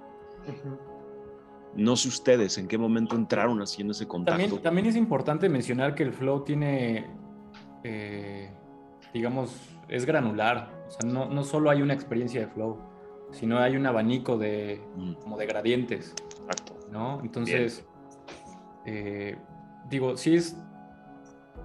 [0.49, 0.79] Uh -huh.
[1.77, 4.43] No sé ustedes en qué momento entraron así en ese contacto.
[4.43, 7.07] También, también es importante mencionar que el flow tiene,
[7.85, 8.51] eh,
[9.15, 9.57] digamos,
[9.87, 10.85] es granular.
[10.89, 12.86] O sea, no, no solo hay una experiencia de flow
[13.33, 15.15] sino hay un abanico de, mm.
[15.15, 16.15] como de gradientes.
[16.41, 16.77] Exacto.
[16.91, 17.21] ¿no?
[17.23, 17.85] Entonces,
[18.85, 19.37] eh,
[19.89, 20.57] digo, sí es,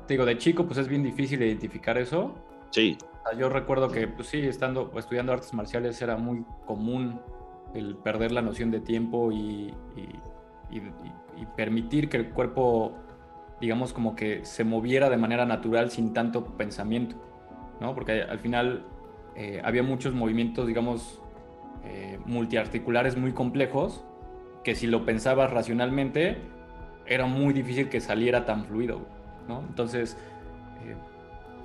[0.08, 2.36] digo, de chico pues es bien difícil identificar eso.
[2.72, 2.98] Sí.
[3.38, 7.20] Yo recuerdo que, pues sí, estando, estudiando artes marciales era muy común
[7.76, 10.82] el perder la noción de tiempo y, y, y,
[11.38, 12.94] y permitir que el cuerpo,
[13.62, 17.16] digamos, como que se moviera de manera natural sin tanto pensamiento,
[17.80, 17.94] ¿no?
[17.94, 18.86] Porque al final
[19.36, 21.21] eh, había muchos movimientos, digamos,
[21.84, 24.04] eh, multiarticulares muy complejos
[24.64, 26.38] que si lo pensabas racionalmente
[27.06, 29.02] era muy difícil que saliera tan fluido,
[29.48, 29.62] ¿no?
[29.68, 30.18] Entonces,
[30.86, 30.96] eh,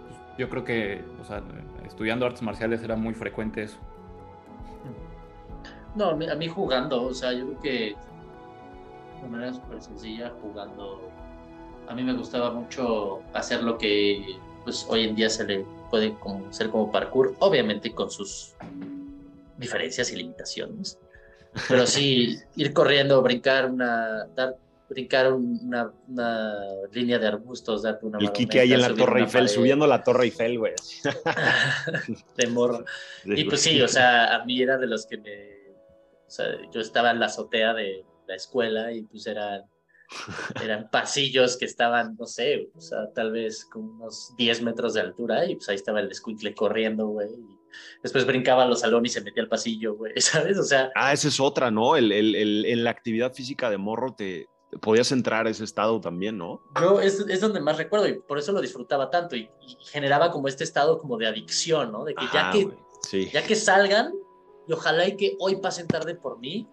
[0.09, 1.43] pues yo creo que, o sea,
[1.87, 3.79] estudiando artes marciales era muy frecuente eso.
[5.95, 7.97] No, a mí jugando, o sea, yo creo que
[9.23, 11.01] de manera súper sencilla, jugando,
[11.89, 16.15] a mí me gustaba mucho hacer lo que pues hoy en día se le puede
[16.19, 18.55] como, ser como parkour, obviamente con sus
[19.59, 20.99] diferencias y limitaciones.
[21.69, 24.57] Pero sí, ir corriendo, brincar una, dar,
[24.89, 26.55] brincar una, una
[26.93, 30.25] línea de arbustos, darte una El Kike ahí en la Torre Eiffel, subiendo la Torre
[30.25, 30.75] Eiffel, güey.
[32.37, 32.85] de morro.
[33.25, 35.57] Y pues sí, o sea, a mí era de los que me...
[36.27, 39.63] O sea, yo estaba en la azotea de la escuela y pues eran,
[40.63, 45.01] eran pasillos que estaban, no sé, o sea, tal vez con unos 10 metros de
[45.01, 47.29] altura y pues ahí estaba el escuincle corriendo, güey.
[47.29, 47.56] Y
[48.03, 50.59] después brincaba a los salones y se metía al pasillo, güey, ¿sabes?
[50.59, 50.91] O sea...
[50.95, 51.97] Ah, esa es otra, ¿no?
[51.97, 54.49] El, el, el, en la actividad física de morro te,
[54.81, 56.61] podías entrar a ese estado también, ¿no?
[56.81, 60.31] Yo es, es donde más recuerdo y por eso lo disfrutaba tanto y, y, generaba
[60.31, 62.05] como este estado como de adicción, ¿no?
[62.05, 62.69] De que ya que,
[63.03, 63.31] sí.
[63.33, 64.13] ya que salgan
[64.67, 66.69] y ojalá y que hoy pasen tarde por mí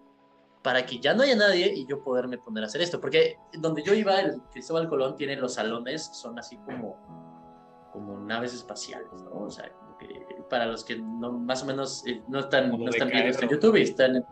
[0.64, 2.98] para que ya no haya nadie y yo poderme poner a hacer esto.
[2.98, 8.54] Porque donde yo iba, el Cristóbal Colón tiene los salones, son así como, como naves
[8.54, 9.42] espaciales, ¿no?
[9.42, 10.06] O sea, que
[10.54, 13.50] para los que no, más o menos eh, no están, no están viendo esto en
[13.50, 14.24] YouTube, están...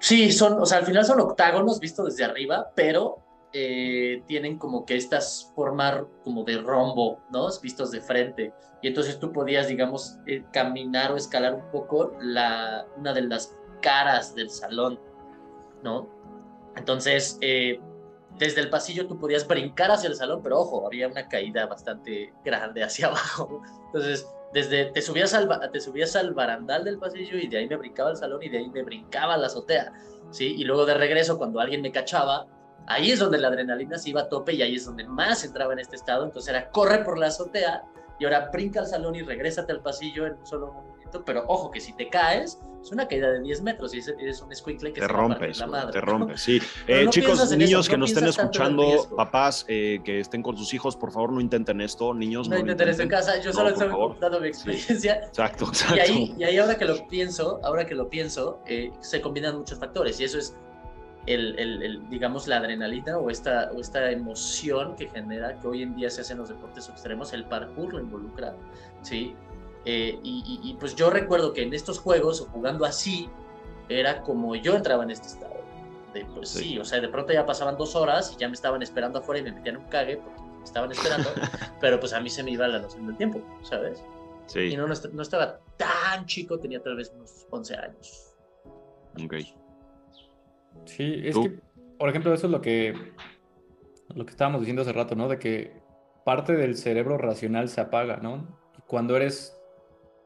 [0.00, 3.22] Sí, son, o sea, al final son octágonos vistos desde arriba, pero
[3.52, 7.46] eh, tienen como que estas formar como de rombo, ¿no?
[7.62, 8.52] Vistos de frente.
[8.82, 13.56] Y entonces tú podías, digamos, eh, caminar o escalar un poco la, una de las
[13.80, 14.98] caras del salón,
[15.84, 16.08] ¿no?
[16.74, 17.78] Entonces, eh,
[18.40, 22.34] desde el pasillo tú podías brincar hacia el salón, pero ojo, había una caída bastante
[22.44, 23.62] grande hacia abajo.
[23.86, 27.76] Entonces, desde te subías al, te subías al barandal del pasillo y de ahí me
[27.76, 29.92] brincaba al salón y de ahí me brincaba a la azotea,
[30.30, 30.54] ¿sí?
[30.58, 32.46] Y luego de regreso, cuando alguien me cachaba,
[32.86, 35.72] ahí es donde la adrenalina se iba a tope y ahí es donde más entraba
[35.72, 36.24] en este estado.
[36.24, 37.84] Entonces era corre por la azotea
[38.18, 41.70] y ahora brinca al salón y regrésate al pasillo en un solo movimiento, pero ojo
[41.70, 45.00] que si te caes, es una caída de 10 metros y es, un squinkle que
[45.00, 45.92] te se rompes, la madre.
[45.92, 46.60] te rompes, sí.
[46.86, 50.56] Eh, no chicos, niños eso, que no nos estén escuchando, papás eh, que estén con
[50.56, 52.48] sus hijos, por favor no intenten esto, niños.
[52.48, 55.16] No, No, intenten esto en casa, yo solo No, estoy contando mi experiencia.
[55.26, 55.96] Exacto, exacto.
[55.96, 59.58] Y ahí, y ahí ahora que lo pienso, ahora que lo pienso, eh, se combinan
[59.58, 60.54] muchos factores y eso es
[61.26, 65.82] el, el, el, digamos, la adrenalina o esta, o esta emoción que genera que hoy
[65.82, 68.54] en día se hacen los deportes extremos, el parkour lo involucra,
[69.02, 69.34] ¿sí?
[69.84, 73.30] Eh, y, y, y, pues yo recuerdo que en estos juegos, jugando así,
[73.88, 75.60] era como yo entraba en este estado.
[76.14, 76.60] De, pues sí.
[76.60, 76.78] sí.
[76.78, 79.44] o sea, de pronto ya pasaban dos horas y ya me estaban esperando afuera y
[79.44, 81.28] me metían un cague porque me estaban esperando,
[81.80, 84.02] pero pues a mí se me iba la noción del tiempo, ¿sabes?
[84.46, 84.60] Sí.
[84.60, 88.34] Y no, no, no estaba tan chico, tenía tal vez unos 11 años.
[89.24, 89.34] Ok.
[90.86, 91.44] Sí, es ¿Tú?
[91.44, 91.60] que,
[91.98, 92.94] por ejemplo, eso es lo que,
[94.14, 95.28] lo que estábamos diciendo hace rato, ¿no?
[95.28, 95.80] De que
[96.24, 98.58] parte del cerebro racional se apaga, ¿no?
[98.86, 99.59] Cuando eres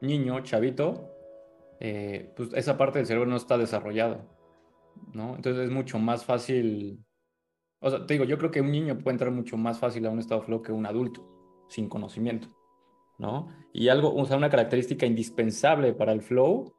[0.05, 1.11] niño, chavito,
[1.79, 4.21] eh, pues esa parte del cerebro no está desarrollado,
[5.13, 5.35] ¿no?
[5.35, 7.03] Entonces es mucho más fácil,
[7.79, 10.09] o sea, te digo, yo creo que un niño puede entrar mucho más fácil a
[10.09, 11.27] un estado flow que un adulto,
[11.67, 12.49] sin conocimiento,
[13.17, 13.49] ¿no?
[13.73, 16.73] Y algo, o sea, una característica indispensable para el flow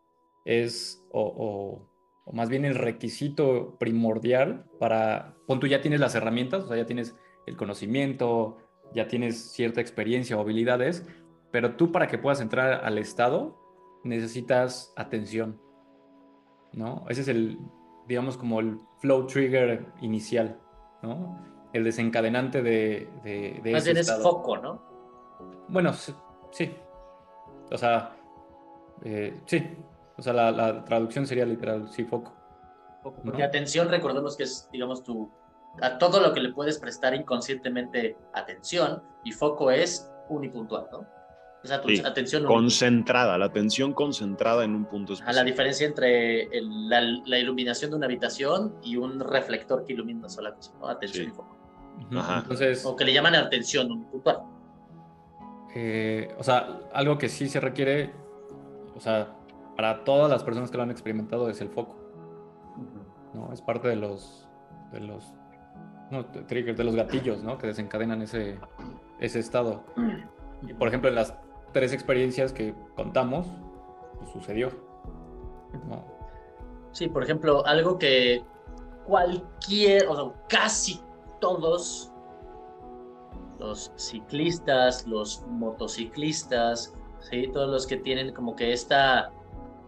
[0.44, 1.90] es, o,
[2.24, 6.76] o, más bien el requisito primordial para, pon tú ya tienes las herramientas, o sea,
[6.76, 7.14] ya tienes
[7.46, 8.58] el conocimiento,
[8.94, 11.06] ya tienes cierta experiencia o habilidades,
[11.50, 13.58] pero tú para que puedas entrar al estado
[14.04, 15.60] necesitas atención,
[16.72, 17.04] ¿no?
[17.08, 17.58] Ese es el,
[18.06, 20.58] digamos, como el flow trigger inicial,
[21.02, 21.44] ¿no?
[21.72, 24.82] El desencadenante de, de, de Más bien es foco, ¿no?
[25.68, 26.70] Bueno, sí.
[27.70, 28.16] O sea,
[29.02, 29.76] eh, sí.
[30.16, 32.32] O sea, la, traducción sería literal, sí, foco.
[33.02, 35.30] Porque atención, recordemos que es, digamos, tu,
[35.80, 41.06] a todo lo que le puedes prestar inconscientemente atención y foco es unipuntual, ¿no?
[41.70, 45.30] Atención concentrada, la atención concentrada en un punto específico.
[45.30, 50.28] A la diferencia entre la, iluminación de una habitación y un reflector que ilumina una
[50.28, 50.88] sola cosa, ¿no?
[50.88, 51.56] Atención y foco.
[52.16, 52.40] Ajá.
[52.42, 54.42] Entonces, o que le llaman atención unipuntual.
[55.74, 58.12] Eh, o sea, algo que sí se requiere,
[58.94, 59.34] o sea,
[59.76, 61.96] para todas las personas que lo han experimentado es el foco.
[63.34, 63.52] ¿no?
[63.52, 64.48] Es parte de los,
[64.92, 65.34] de los
[66.10, 67.58] no, triggers, de los gatillos, ¿no?
[67.58, 68.58] Que desencadenan ese,
[69.20, 69.84] ese estado.
[70.66, 71.34] Y por ejemplo, en las
[71.76, 73.46] tres experiencias que contamos,
[74.16, 74.70] pues, sucedió.
[76.92, 78.42] Sí, por ejemplo, algo que
[79.04, 81.02] cualquier, o sea, casi
[81.38, 82.10] todos
[83.58, 87.50] los ciclistas, los motociclistas, ¿sí?
[87.52, 89.30] todos los que tienen como que esta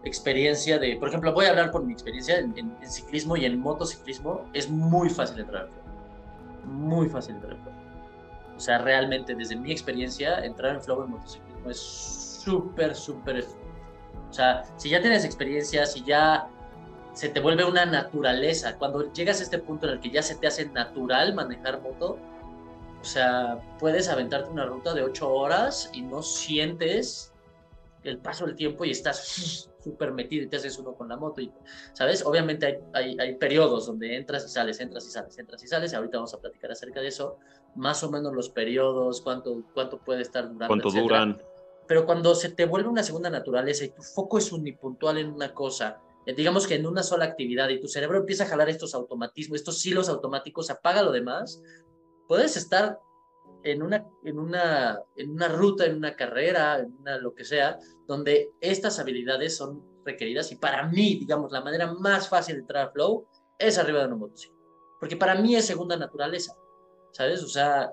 [0.03, 4.45] experiencia de, por ejemplo, voy a hablar por mi experiencia en, ciclismo y en motociclismo,
[4.53, 5.67] es muy fácil entrar
[6.65, 7.57] Muy fácil entrar
[8.55, 13.45] O sea, realmente desde mi experiencia, entrar en flow en motociclismo es súper, súper...
[14.29, 16.47] O sea, si ya tienes experiencia, si ya
[17.13, 20.35] se te vuelve una naturaleza, cuando llegas a este punto en el que ya se
[20.35, 22.17] te hace natural manejar moto,
[23.01, 27.33] o sea, puedes aventarte una ruta de ocho horas y no sientes
[28.03, 31.41] el paso del tiempo y estás súper metido y te haces uno con la moto.
[31.41, 31.51] Y,
[31.93, 32.23] ¿Sabes?
[32.25, 35.93] Obviamente hay, hay, hay, periodos donde entras y sales, entras y sales, entras y sales.
[35.93, 37.37] Ahorita vamos a platicar acerca de eso.
[37.75, 40.67] Más o menos los periodos, cuánto, cuánto puede estar durando.
[40.67, 41.41] Cuánto duran
[41.89, 45.55] pero cuando se te vuelve una segunda naturaleza y tu foco es unipuntual en una
[45.55, 48.93] cosa, eh, digamos que en una sola actividad y tu cerebro empieza a jalar estos
[48.93, 51.63] automatismos, estos hilos automáticos, apaga lo demás,
[52.27, 52.99] puedes estar
[53.63, 57.79] en una, en una, en una ruta, en una carrera, en una lo que sea,
[58.07, 62.89] donde estas habilidades son requeridas y para mí, digamos, la manera más fácil de entrar
[62.89, 63.25] a flow
[63.57, 64.63] es arriba de una motocicleta,
[64.99, 66.53] porque para mí es segunda naturaleza,
[67.11, 67.43] ¿sabes?
[67.43, 67.91] O sea,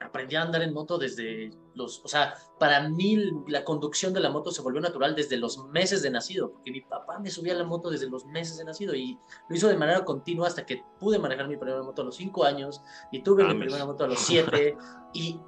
[0.00, 3.18] aprendí a andar en moto desde los, o sea, para mí
[3.48, 6.80] la conducción de la moto se volvió natural desde los meses de nacido, porque mi
[6.80, 9.18] papá me subía a la moto desde los meses de nacido y
[9.48, 12.44] lo hizo de manera continua hasta que pude manejar mi primera moto a los cinco
[12.44, 14.76] años y tuve mi primera moto a los siete
[15.12, 15.38] y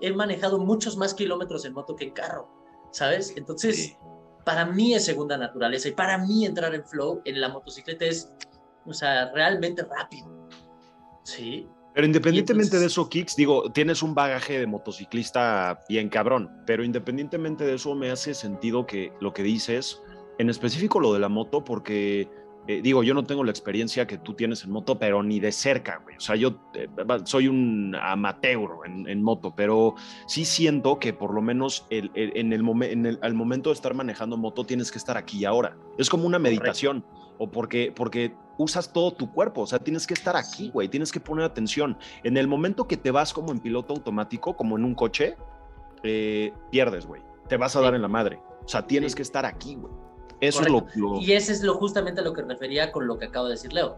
[0.00, 2.48] he manejado muchos más kilómetros en moto que en carro,
[2.92, 3.34] ¿sabes?
[3.36, 3.96] Entonces,
[4.44, 8.30] para mí es segunda naturaleza y para mí entrar en flow en la motocicleta es,
[8.86, 10.48] o sea, realmente rápido,
[11.22, 11.68] ¿sí?
[11.98, 17.64] Pero independientemente de eso, Kicks, digo, tienes un bagaje de motociclista bien cabrón, pero independientemente
[17.64, 20.00] de eso me hace sentido que lo que dices,
[20.38, 22.28] en específico lo de la moto, porque
[22.68, 25.50] eh, digo, yo no tengo la experiencia que tú tienes en moto, pero ni de
[25.50, 26.14] cerca, güey.
[26.18, 26.86] O sea, yo eh,
[27.24, 29.96] soy un amateur en, moto, pero
[30.28, 34.36] sí siento que por lo menos en el, en el, al momento de estar manejando
[34.36, 35.76] moto tienes que estar aquí y ahora.
[35.98, 37.04] Es como una meditación
[37.38, 41.10] o porque, porque usas todo tu cuerpo, o sea, tienes que estar aquí, güey, tienes
[41.10, 41.96] que poner atención.
[42.24, 45.36] En el momento que te vas como en piloto automático, como en un coche,
[46.02, 48.40] eh, pierdes, güey, te vas a dar en la madre.
[48.64, 49.92] O sea, tienes que estar aquí, güey.
[50.40, 50.86] Eso es lo,
[51.20, 53.72] Y ese es lo, justamente a lo que refería con lo que acabo de decir,
[53.72, 53.96] Leo.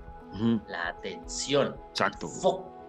[0.69, 1.77] La atención.
[1.91, 2.29] Exacto.
[2.29, 2.80] Foco.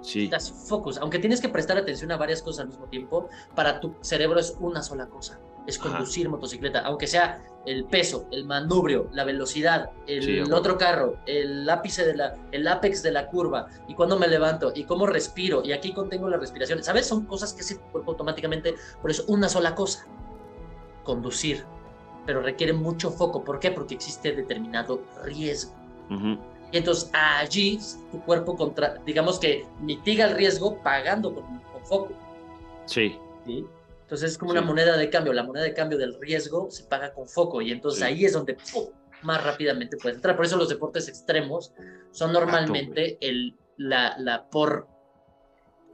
[0.00, 0.28] Sí.
[0.28, 0.98] Das focus.
[0.98, 4.56] Aunque tienes que prestar atención a varias cosas al mismo tiempo, para tu cerebro es
[4.60, 5.40] una sola cosa.
[5.66, 6.80] Es conducir motocicleta.
[6.80, 12.36] Aunque sea el peso, el manubrio, la velocidad, el, otro carro, el ápice de la,
[12.52, 16.30] el apex de la curva, y cuando me levanto, y cómo respiro, y aquí contengo
[16.30, 16.82] la respiración.
[16.82, 17.06] ¿Sabes?
[17.06, 20.06] Son cosas que se cuerpo automáticamente, pero es una sola cosa.
[21.04, 21.64] Conducir.
[22.24, 23.44] Pero requiere mucho foco.
[23.44, 23.70] ¿Por qué?
[23.70, 25.74] Porque existe determinado riesgo.
[26.70, 27.78] Y entonces allí
[28.10, 32.12] tu cuerpo, contra, digamos que mitiga el riesgo pagando con, con foco.
[32.86, 33.16] Sí.
[33.46, 33.64] ¿Sí?
[34.02, 35.32] Entonces es como una moneda de cambio.
[35.32, 38.56] La moneda de cambio del riesgo se paga con foco y entonces ahí es donde
[39.22, 40.36] más rápidamente puedes entrar.
[40.36, 41.72] Por eso los deportes extremos
[42.10, 44.88] son normalmente el, la, la por,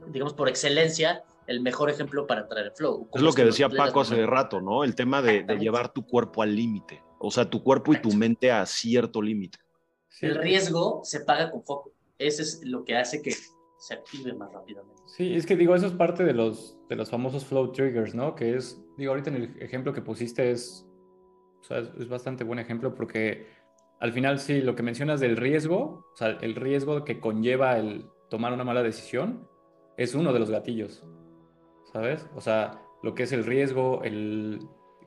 [0.07, 3.09] digamos, por excelencia, el mejor ejemplo para entrar en flow.
[3.13, 4.83] Es lo que decía Paco hace rato, ¿no?
[4.83, 7.03] El tema de, de llevar tu cuerpo al límite.
[7.19, 9.59] O sea, tu cuerpo y tu mente a cierto límite.
[10.21, 11.91] El riesgo se paga con foco.
[12.17, 13.31] Ese es lo que hace que
[13.77, 15.03] se active más rápidamente.
[15.07, 18.35] Sí, es que digo, eso es parte de los, de los famosos flow triggers, ¿no?
[18.35, 20.85] Que es, digo, ahorita en el ejemplo que pusiste es,
[21.61, 23.47] o sea, es, bastante buen ejemplo porque
[23.99, 28.05] al final sí, lo que mencionas del riesgo, o sea, el riesgo que conlleva el
[28.29, 29.47] tomar una mala decisión
[29.97, 31.03] es uno de los gatillos,
[31.93, 32.27] ¿sabes?
[32.35, 34.59] O sea, lo que es el riesgo, el,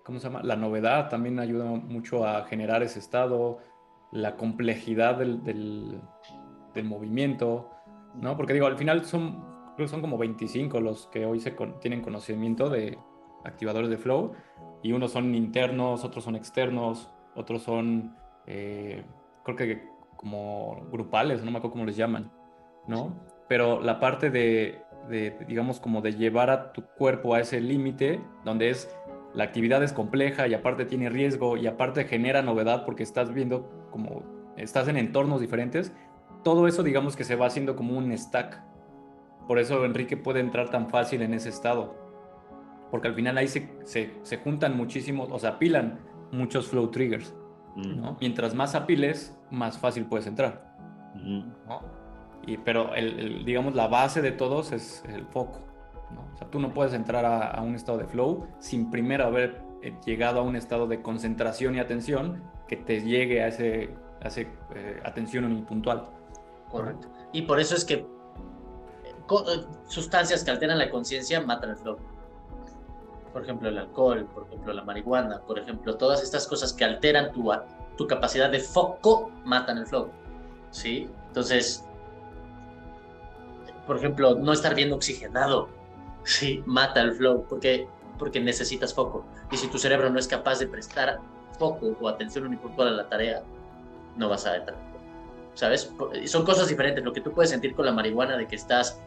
[0.05, 0.43] ¿cómo se llama?
[0.43, 3.59] La novedad también ayuda mucho a generar ese estado,
[4.13, 6.01] la complejidad del, del,
[6.75, 7.71] del movimiento,
[8.15, 8.37] ¿no?
[8.37, 9.45] Porque digo, al final son,
[9.87, 12.99] son como 25 los que hoy se tienen conocimiento de
[13.45, 14.33] activadores de flow
[14.83, 19.05] y unos son internos, otros son externos, otros son, eh,
[19.45, 22.31] creo que como grupales, no me acuerdo cómo les llaman,
[22.87, 23.15] ¿no?
[23.49, 28.21] Pero la parte de, de, digamos, como de llevar a tu cuerpo a ese límite,
[28.45, 28.95] donde es,
[29.35, 33.71] la actividad es compleja y aparte tiene riesgo y aparte genera novedad porque estás viendo
[33.91, 34.23] como,
[34.57, 35.93] estás en entornos diferentes,
[36.43, 38.63] todo eso digamos que se va haciendo como un stack.
[39.47, 41.95] Por eso Enrique puede entrar tan fácil en ese estado.
[42.91, 46.01] Porque al final ahí se, se, juntan muchísimos, o sea, apilan
[46.33, 47.35] muchos flow triggers.
[47.77, 48.17] Mm.
[48.21, 50.75] Mientras más apiles, más fácil puedes entrar.
[52.47, 55.61] y, pero el, digamos la base de todos es el foco.
[56.35, 59.61] O sea, tú no puedes entrar a, un estado de flow sin primero haber
[60.05, 64.49] llegado a un estado de concentración y atención que te llegue a ese, a ese
[64.75, 66.07] eh, atención unipuntual.
[66.71, 67.09] Correcto.
[67.33, 68.05] Y por eso es que eh,
[69.05, 71.99] eh, sustancias que alteran la conciencia matan el flow.
[73.33, 77.33] Por ejemplo, el alcohol, por ejemplo, la marihuana, por ejemplo, todas estas cosas que alteran
[77.33, 77.51] tu,
[77.97, 80.11] tu capacidad de foco matan el flow.
[80.71, 81.09] ¿Sí?
[81.29, 81.89] Entonces,
[83.87, 85.69] por ejemplo, no estar bien oxigenado,
[86.25, 87.89] sí, mata el flow, porque,
[88.19, 89.25] porque necesitas foco.
[89.51, 91.21] Y si tu cerebro no es capaz de prestar
[91.59, 93.43] foco o atención unipuntual a la tarea,
[94.17, 94.89] no vas a entrar.
[95.59, 95.93] ¿sabes?
[96.27, 97.05] Son cosas diferentes.
[97.05, 99.01] Lo que tú puedes sentir con la marihuana de que estás,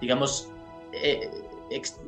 [0.00, 0.48] digamos,
[0.92, 1.30] eh,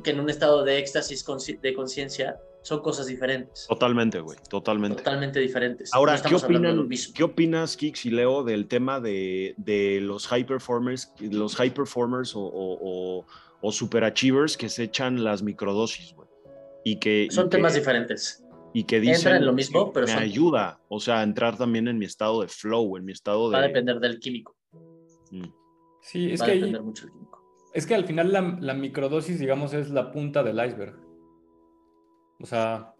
[0.03, 1.23] que en un estado de éxtasis
[1.61, 3.65] de conciencia, son cosas diferentes.
[3.67, 4.97] Totalmente, güey, totalmente.
[4.97, 5.91] Totalmente diferentes.
[5.93, 11.11] Ahora, ¿qué, opinan, ¿qué opinas, Kix y Leo, del tema de, de los high performers,
[11.19, 13.25] los high performers o, o,
[13.61, 16.20] o, super achievers que se echan las microdosis, güey?
[16.83, 20.99] Y que, son temas diferentes y que dicen en lo mismo, pero me ayuda, o
[20.99, 23.57] sea, a entrar también en mi estado de flow, en mi estado de...
[23.57, 24.55] Va a depender del químico.
[25.31, 25.45] Mm.
[26.01, 26.51] Sí, es Va que...
[26.51, 27.41] A depender mucho del químico.
[27.73, 30.99] Es que al final la, la, microdosis, digamos, es la punta del iceberg.
[32.39, 32.93] O sea,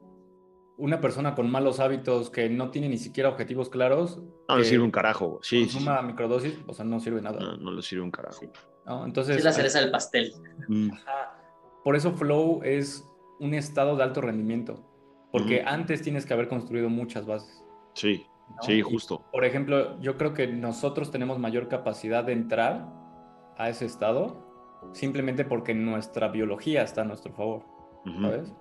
[0.78, 4.22] una persona con malos hábitos que no tiene ni siquiera objetivos claros...
[4.50, 5.40] No le sirve un carajo.
[5.42, 7.40] Sí, una microdosis, o sea, no sirve nada.
[7.40, 8.42] No, no le sirve un carajo.
[8.86, 9.06] ¿No?
[9.06, 10.34] Entonces, es la cereza del pastel.
[10.68, 10.90] Mm.
[11.84, 13.06] Por eso flow es
[13.42, 14.92] un estado de alto rendimiento
[15.32, 17.64] porque antes tienes que haber construido muchas bases.
[17.94, 18.26] Sí,
[18.62, 19.26] sí, justo.
[19.32, 22.88] por ejemplo, yo creo que nosotros tenemos mayor capacidad de entrar
[23.58, 24.50] a ese estado
[24.94, 27.64] simplemente porque nuestra biología está a nuestro favor,
[28.22, 28.54] ¿sabes?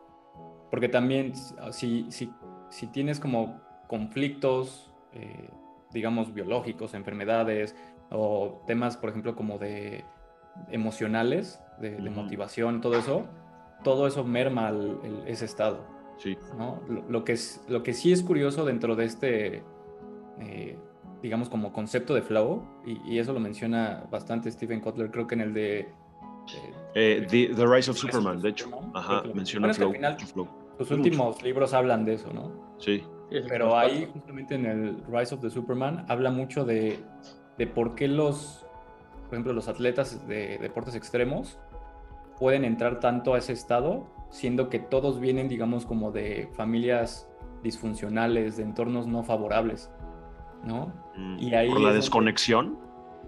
[0.71, 1.33] Porque también
[1.73, 2.31] si, si,
[2.69, 5.51] si tienes como conflictos, eh,
[5.93, 7.75] digamos, biológicos, enfermedades
[8.11, 10.05] o temas, por ejemplo, como de
[10.71, 13.27] emocionales, de, motivación, todo eso,
[13.83, 14.73] todo eso merma
[15.27, 15.81] ese estado.
[16.19, 16.37] Sí.
[16.59, 16.81] ¿no?
[17.09, 19.63] Lo, que es, lo que sí es curioso dentro de este,
[20.41, 20.77] eh,
[21.23, 25.41] digamos, como concepto de flow, y, eso lo menciona bastante Stephen Kotler, creo que en
[25.41, 25.89] el de...
[26.95, 28.69] Eh, the, Rise of Superman, de hecho.
[28.95, 29.95] Ajá, menciona flow,
[30.79, 32.53] Los últimos libros hablan de eso, ¿no?
[32.79, 33.03] Sí.
[33.49, 36.99] Pero ahí, justamente en el Rise of the Superman, habla mucho de,
[37.57, 38.67] de por qué los,
[39.27, 41.59] por ejemplo, los atletas de deportes extremos
[42.41, 47.29] pueden entrar tanto a ese estado siendo que todos vienen, digamos, como de familias
[47.63, 49.91] disfuncionales, de entornos no favorables,
[50.65, 50.93] ¿no?
[51.17, 52.79] Mm, y ahí ¿Por la desconexión?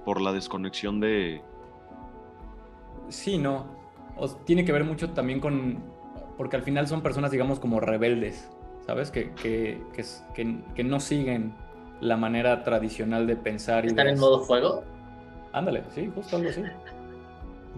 [0.05, 1.43] ¿Por la desconexión de...?
[3.09, 3.67] Sí, no.
[4.45, 5.83] tiene que ver mucho también con...
[6.39, 8.51] Porque al final son personas, digamos, como rebeldes,
[8.87, 9.11] ¿sabes?
[9.11, 11.55] Que, que, que, que no siguen
[12.01, 13.85] la manera tradicional de pensar.
[13.85, 14.83] Y ¿Están en modo fuego?
[15.53, 16.63] Ándale, sí, justo algo así.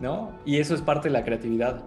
[0.01, 0.33] ¿No?
[0.45, 1.83] Y eso es parte de la creatividad.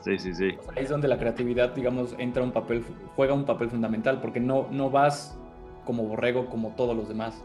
[0.00, 0.50] Sí, sí, sí.
[0.76, 2.84] ahí es donde la creatividad, digamos, entra un papel,
[3.16, 5.38] juega un papel fundamental, porque no, no vas
[5.86, 7.42] como borrego como todos los demás,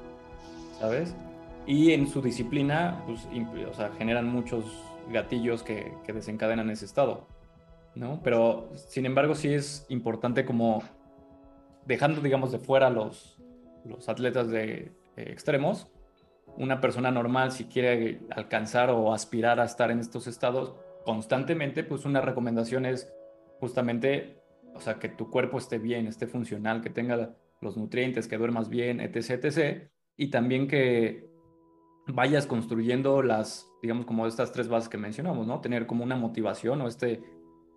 [0.77, 1.15] ¿sabes?
[1.65, 3.27] Y en su disciplina, pues,
[3.69, 4.65] o sea, generan muchos
[5.09, 7.27] gatillos que, que, desencadenan ese estado,
[7.95, 8.19] ¿no?
[8.23, 10.83] Pero, sin embargo, sí es importante como,
[11.85, 13.41] dejando, digamos, de fuera los,
[13.85, 15.89] los atletas de extremos,
[16.59, 22.05] una persona normal, si quiere alcanzar o aspirar a estar en estos estados, constantemente, pues
[22.05, 23.11] una recomendación es
[23.59, 24.41] justamente,
[24.75, 28.69] o sea, que tu cuerpo esté bien, esté funcional, que tenga los nutrientes, que duermas
[28.69, 29.89] bien, etc., etc.
[30.17, 31.29] Y también que,
[32.13, 35.61] vayas construyendo las, digamos, como estas tres bases que mencionamos, ¿no?
[35.61, 37.23] Tener como una motivación o este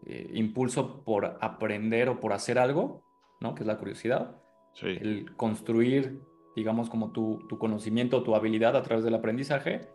[0.07, 3.05] eh, impulso por aprender o por hacer algo,
[3.41, 3.55] ¿no?
[3.55, 4.37] Que es la curiosidad.
[4.75, 4.87] Sí.
[4.87, 6.21] El construir,
[6.55, 9.89] digamos, como tu, tu conocimiento, tu habilidad a través del aprendizaje.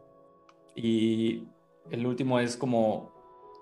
[0.75, 1.47] Y
[1.89, 3.17] el último es como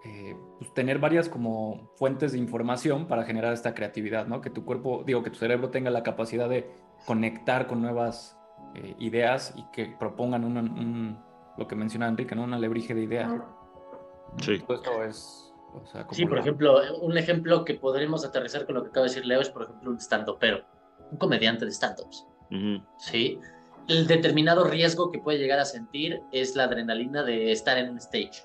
[0.06, 4.40] eh, pues tener varias como fuentes de información para generar esta creatividad, ¿no?
[4.40, 6.70] Que tu cuerpo, digo, que tu cerebro tenga la capacidad de
[7.08, 8.38] conectar con nuevas
[8.76, 11.18] eh, ideas y que propongan un,
[11.58, 12.44] lo que menciona Enrique, ¿no?
[12.44, 13.32] Una lebrige de ideas.
[14.42, 14.60] Sí.
[14.60, 15.54] Todo esto es...
[15.74, 19.10] O sea, sí, por ejemplo, un ejemplo que podremos aterrizar con lo que acaba de
[19.10, 20.64] decir Leo es, por ejemplo, un stand pero
[21.12, 22.26] un comediante de stand-ups.
[22.98, 23.40] Sí.
[23.88, 27.98] El determinado riesgo que puede llegar a sentir es la adrenalina de estar en un
[27.98, 28.44] stage,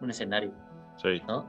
[0.00, 0.52] un escenario.
[0.96, 1.22] Sí.
[1.26, 1.46] ¿no?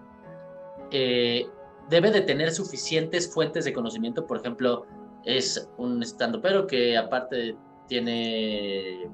[0.92, 1.46] Eh,
[1.90, 4.86] debe de tener suficientes fuentes de conocimiento, por ejemplo,
[5.26, 7.58] es un estando pero que aparte
[7.88, 9.10] tiene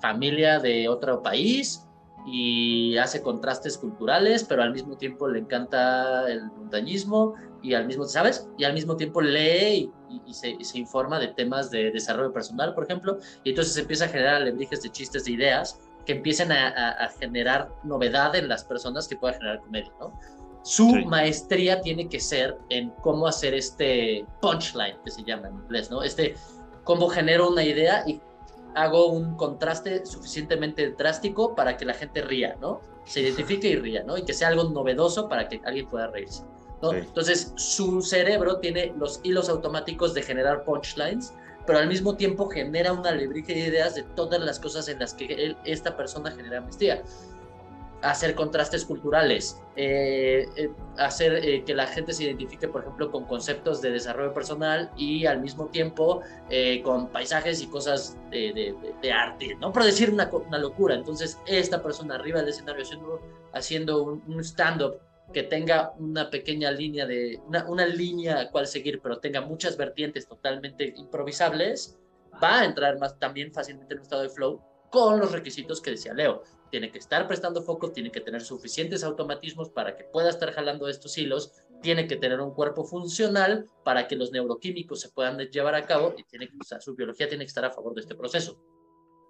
[0.00, 1.86] familia de otro país
[2.26, 8.04] y hace contrastes culturales, pero al mismo tiempo le encanta el montañismo y al mismo,
[8.04, 8.48] ¿sabes?
[8.58, 9.90] Y al mismo tiempo lee
[10.26, 14.36] y, se, informa de temas de desarrollo personal, por ejemplo, y entonces empieza a generar
[14.36, 19.38] alebrijes de chistes, de ideas que empiecen a, generar novedad en las personas que puedan
[19.38, 20.18] generar comedia, ¿no?
[20.62, 25.90] Su maestría tiene que ser en cómo hacer este punchline, que se llama en inglés,
[25.90, 26.02] ¿no?
[26.02, 26.34] Este,
[26.84, 28.20] cómo genero una idea y
[28.74, 32.80] hago un contraste suficientemente drástico para que la gente ría, ¿no?
[33.04, 34.16] Se identifique y ría, ¿no?
[34.16, 36.44] Y que sea algo novedoso para que alguien pueda reírse.
[36.82, 36.92] ¿no?
[36.92, 41.34] Entonces, su cerebro tiene los hilos automáticos de generar punchlines
[41.66, 45.14] pero al mismo tiempo genera una alebrije de ideas de todas las cosas en las
[45.14, 47.02] que él, esta persona genera maestría.
[48.02, 53.24] Hacer contrastes culturales, eh, eh, hacer eh, que la gente se identifique, por ejemplo, con
[53.26, 56.22] conceptos de desarrollo personal y al mismo tiempo
[56.82, 58.74] con paisajes y cosas de,
[59.12, 59.72] arte, ¿no?
[59.72, 60.94] Por decir una, locura.
[60.94, 63.20] Entonces, esta persona arriba del escenario haciendo,
[63.52, 65.00] haciendo un, un stand-up
[65.32, 69.76] que tenga una pequeña línea de, una, una línea a cual seguir, pero tenga muchas
[69.76, 71.98] vertientes totalmente improvisables,
[72.42, 75.92] va a entrar más también fácilmente en un estado de flow con los requisitos que
[75.92, 76.42] decía Leo.
[76.70, 80.88] Tiene que estar prestando foco, tiene que tener suficientes automatismos para que pueda estar jalando
[80.88, 81.52] estos hilos,
[81.82, 86.14] tiene que tener un cuerpo funcional para que los neuroquímicos se puedan llevar a cabo
[86.16, 88.62] y tiene que, su biología tiene que estar a favor de este proceso.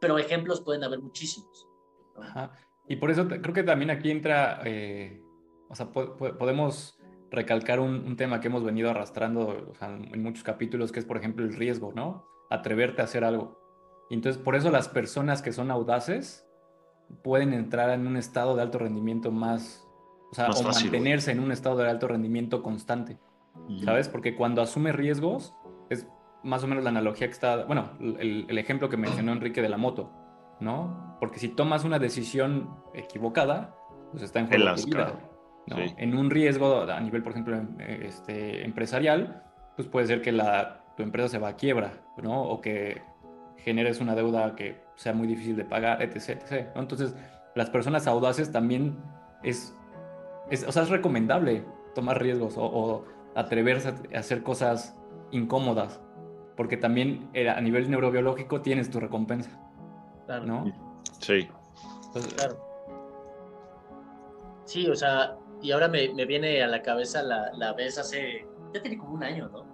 [0.00, 1.66] Pero ejemplos pueden haber muchísimos.
[2.88, 5.22] Y por eso creo que también aquí entra eh,
[5.70, 6.98] o sea, podemos
[7.30, 11.54] recalcar un, tema que hemos venido arrastrando en muchos capítulos, que es, por ejemplo, el
[11.54, 12.26] riesgo, ¿no?
[12.50, 13.56] Atreverte a hacer algo.
[14.10, 16.44] Entonces, por eso las personas que son audaces
[17.22, 19.86] pueden entrar en un estado de alto rendimiento más,
[20.30, 23.18] o sea, o mantenerse en un estado de alto rendimiento constante,
[23.84, 24.08] ¿sabes?
[24.08, 25.54] Porque cuando asume riesgos,
[25.90, 26.06] es
[26.42, 29.76] más o menos la analogía que está, bueno, el, ejemplo que mencionó Enrique de la
[29.76, 30.10] moto,
[30.60, 31.16] ¿no?
[31.20, 33.76] Porque si tomas una decisión equivocada,
[34.10, 35.12] pues está en juego tu vida.
[35.98, 39.44] En un riesgo a nivel, por ejemplo, em, este, empresarial,
[39.76, 41.92] pues puede ser que la, tu empresa se va a quiebra,
[42.22, 42.42] ¿no?
[42.42, 43.02] O que
[43.64, 46.42] generes una deuda que sea muy difícil de pagar, etc.
[46.42, 47.14] etc Entonces,
[47.54, 48.96] las personas audaces también
[49.42, 49.74] es,
[50.50, 53.04] es, o sea, es recomendable tomar riesgos o,
[53.34, 54.96] atreverse a hacer cosas
[55.30, 56.00] incómodas,
[56.56, 59.50] porque también eh, a nivel neurobiológico tienes tu recompensa,
[60.44, 60.64] ¿no?
[61.20, 61.48] Sí.
[62.36, 62.58] claro.
[64.64, 68.46] Sí, o sea, y ahora me, me, viene a la cabeza la, la, vez hace,
[68.74, 69.69] ya tiene como un año, ¿no?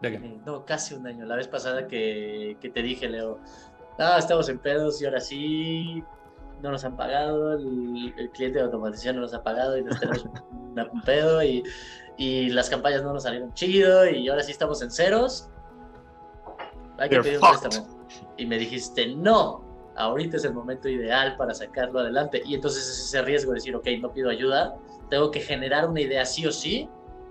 [0.00, 0.16] ¿De qué?
[0.16, 1.24] Eh, no, casi un año.
[1.24, 3.38] La vez pasada que, que te dije, Leo,
[3.98, 6.02] ah, estamos en pedos y ahora sí
[6.62, 10.24] no nos han pagado, el, cliente de automatización no nos ha pagado y nos tenemos
[10.92, 11.62] un, pedo y,
[12.16, 15.48] y, las campañas no nos salieron chido y ahora sí estamos en ceros.
[16.98, 18.06] Hay que pedir un préstamo.
[18.38, 19.64] Y me dijiste, no,
[19.96, 22.42] ahorita es el momento ideal para sacarlo adelante.
[22.44, 24.76] Y entonces es ese riesgo de decir, ok, no pido ayuda,
[25.10, 26.88] tengo que generar una idea sí o sí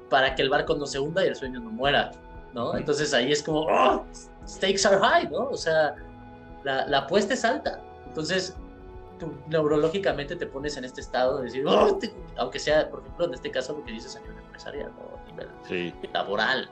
[0.10, 2.12] para que el barco no se hunda y el sueño no muera,
[2.56, 2.76] ¿no?
[2.76, 4.06] Entonces ahí es como, oh,
[4.48, 5.50] stakes are high, ¿no?
[5.50, 5.96] O sea,
[6.64, 7.82] la, la apuesta es alta.
[8.08, 8.56] Entonces,
[9.20, 12.00] tú neurológicamente te pones en este estado de decir, oh,
[12.38, 15.20] aunque sea, por ejemplo, en este caso lo que dices a nivel empresarial, ¿no?
[15.22, 15.94] a nivel sí.
[16.14, 16.70] laboral.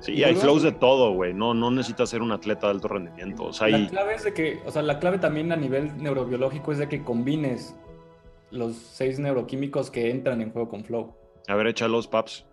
[0.00, 1.32] Sí, hay flows de todo, güey.
[1.34, 3.44] No, no necesitas ser un atleta de alto rendimiento.
[3.44, 6.72] O sea, la clave es de que, o sea, la clave también a nivel neurobiológico
[6.72, 7.76] es de que combines
[8.50, 11.14] los seis neuroquímicos que entran en juego con Flow.
[11.48, 12.46] A ver, échalos, paps.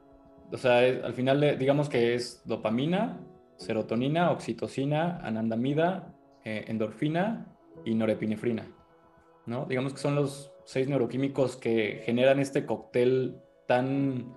[0.52, 3.20] O sea, al final digamos que es dopamina,
[3.58, 8.66] serotonina, oxitocina, anandamida, eh, endorfina y norepinefrina.
[9.46, 9.66] ¿no?
[9.66, 13.38] Digamos que son los seis neuroquímicos que generan este cóctel
[13.68, 14.34] tan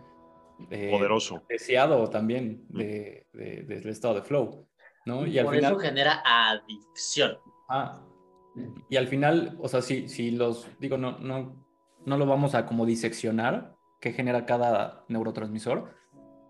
[0.70, 2.78] eh, poderoso, deseado también mm.
[2.78, 4.66] de, del estado de flow.
[5.06, 5.26] ¿no?
[5.26, 5.72] Y, al por final...
[5.72, 7.38] eso genera adicción.
[7.68, 8.02] Ah,
[8.88, 11.64] Y al final, o sea, si, si los, digo, no, no,
[12.04, 15.99] no lo vamos a como diseccionar, qué genera cada neurotransmisor,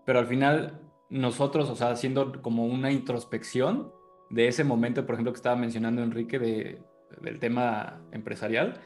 [0.05, 3.91] pero al final nosotros, o sea, haciendo como una introspección
[4.29, 6.81] de ese momento, por ejemplo, que estaba mencionando Enrique de,
[7.21, 8.81] del tema empresarial,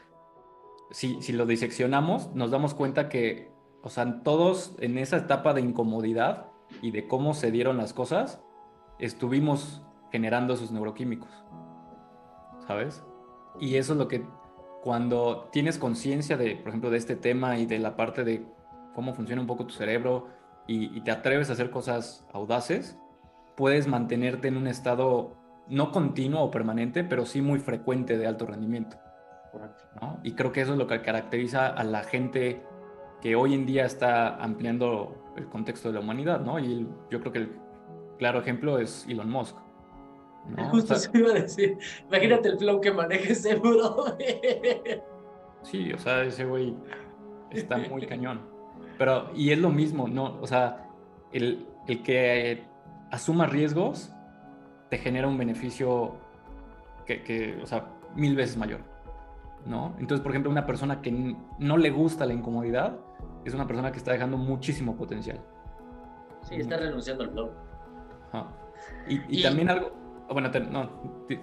[0.90, 3.50] si, si lo diseccionamos, nos damos cuenta que,
[3.82, 6.48] o sea, todos en esa etapa de incomodidad
[6.82, 8.40] y de cómo se dieron las cosas,
[8.98, 11.30] estuvimos generando esos neuroquímicos,
[12.66, 13.04] ¿sabes?
[13.60, 14.26] Y eso es lo que
[14.82, 18.46] cuando tienes conciencia de, por ejemplo, de este tema y de la parte de
[18.94, 20.28] cómo funciona un poco tu cerebro
[20.66, 22.98] y, te atreves a hacer cosas audaces,
[23.56, 25.36] puedes mantenerte en un estado
[25.68, 28.96] no continuo o permanente, pero sí muy frecuente de alto rendimiento.
[30.00, 30.20] ¿no?
[30.22, 32.62] Y creo que eso es lo que caracteriza a la gente
[33.20, 36.58] que hoy en día está ampliando el contexto de la humanidad, ¿no?
[36.58, 37.56] Y yo creo que el
[38.18, 39.56] claro ejemplo es Elon Musk.
[40.70, 44.16] Justo se iba a decir, imagínate el flow que maneja ese bro.
[45.62, 46.76] sí, o sea, ese güey
[47.50, 48.55] está muy cañón.
[48.98, 50.38] Pero, y es lo mismo, ¿no?
[50.40, 50.88] O sea,
[51.32, 52.64] el, el que
[53.10, 54.12] asuma riesgos
[54.90, 56.16] te genera un beneficio
[57.06, 58.80] que, que, o sea, mil veces mayor,
[59.66, 59.94] ¿no?
[59.98, 62.98] Entonces, por ejemplo, una persona que no le gusta la incomodidad
[63.44, 65.40] es una persona que está dejando muchísimo potencial.
[66.42, 67.50] Sí, está renunciando al flow.
[69.08, 69.92] Y, y, también algo,
[70.28, 70.90] oh, bueno, no,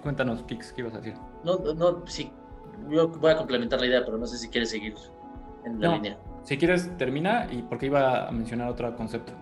[0.02, 1.14] cuéntanos, Kix, ¿qué ibas a decir?
[1.42, 2.30] No, no, sí,
[2.88, 4.94] yo voy a complementar la idea, pero no sé si quieres seguir
[5.64, 6.18] en la línea.
[6.44, 9.32] Si quieres, termina y porque iba a mencionar otro concepto.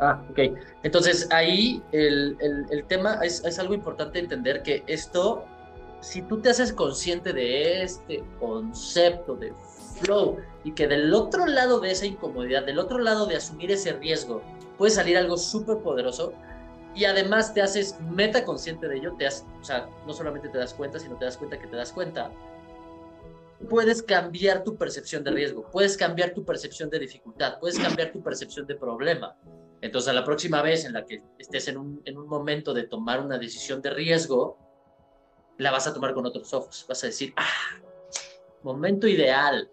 [0.00, 0.38] Ah, ok.
[0.82, 2.36] Entonces ahí el,
[2.70, 5.44] el, tema es, es, algo importante entender que esto,
[6.00, 9.52] si tú te haces consciente de este concepto de
[10.00, 13.92] flow y que del otro lado de esa incomodidad, del otro lado de asumir ese
[13.92, 14.42] riesgo,
[14.78, 16.32] puede salir algo súper poderoso
[16.94, 20.58] y además te haces meta consciente de ello, te has, o sea, no solamente te
[20.58, 22.30] das cuenta, sino te das cuenta que te das cuenta,
[23.68, 28.22] puedes cambiar tu percepción de riesgo, puedes cambiar tu percepción de dificultad, puedes cambiar tu
[28.22, 29.36] percepción de problema.
[29.82, 32.84] Entonces, a la próxima vez en la que estés en un, en un momento de
[32.84, 34.58] tomar una decisión de riesgo,
[35.58, 36.84] la vas a tomar con otros ojos.
[36.88, 37.80] Vas a decir, ah,
[38.62, 39.70] momento ideal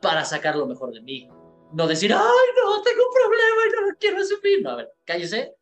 [0.00, 1.28] para sacar lo mejor de mí.
[1.72, 4.62] No decir, ay, no, tengo un problema y no lo quiero asumir.
[4.62, 5.54] No, a ver, cállese.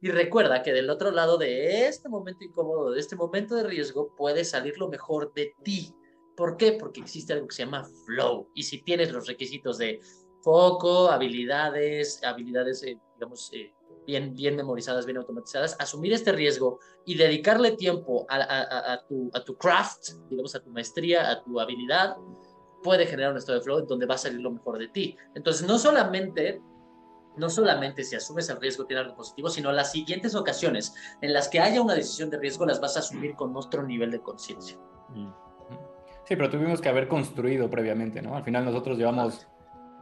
[0.00, 4.16] Y recuerda que del otro lado de este momento incómodo, de este momento de riesgo,
[4.16, 5.94] puede salir lo mejor de ti
[6.36, 6.72] ¿Por qué?
[6.72, 8.48] Porque existe algo que se llama flow.
[8.54, 10.00] Y si tienes los requisitos de
[10.42, 13.72] foco, habilidades, habilidades, eh, digamos, eh,
[14.06, 20.54] bien, bien memorizadas, bien automatizadas, asumir este riesgo y dedicarle tiempo a, tu, craft, digamos,
[20.54, 22.16] a tu maestría, a tu habilidad,
[22.82, 25.16] puede generar un estado de flow donde va a salir lo mejor de ti.
[25.34, 26.60] Entonces, no solamente
[27.34, 31.48] no solamente si asumes el riesgo tiene algo positivo, sino las siguientes ocasiones en las
[31.48, 34.78] que haya una decisión de riesgo las vas a asumir con otro nivel de conciencia.
[35.08, 35.41] Mm.
[36.32, 38.34] Sí, pero tuvimos que haber construido previamente, ¿no?
[38.34, 39.46] Al final nosotros llevamos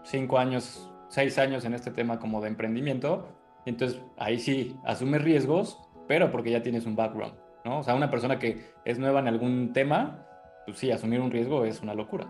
[0.04, 3.26] cinco años, seis años en este tema como de emprendimiento,
[3.66, 7.80] entonces ahí sí asumes riesgos, pero porque ya tienes un background, ¿no?
[7.80, 10.24] O sea, una persona que es nueva en algún tema,
[10.66, 12.28] pues sí, asumir un riesgo es una locura,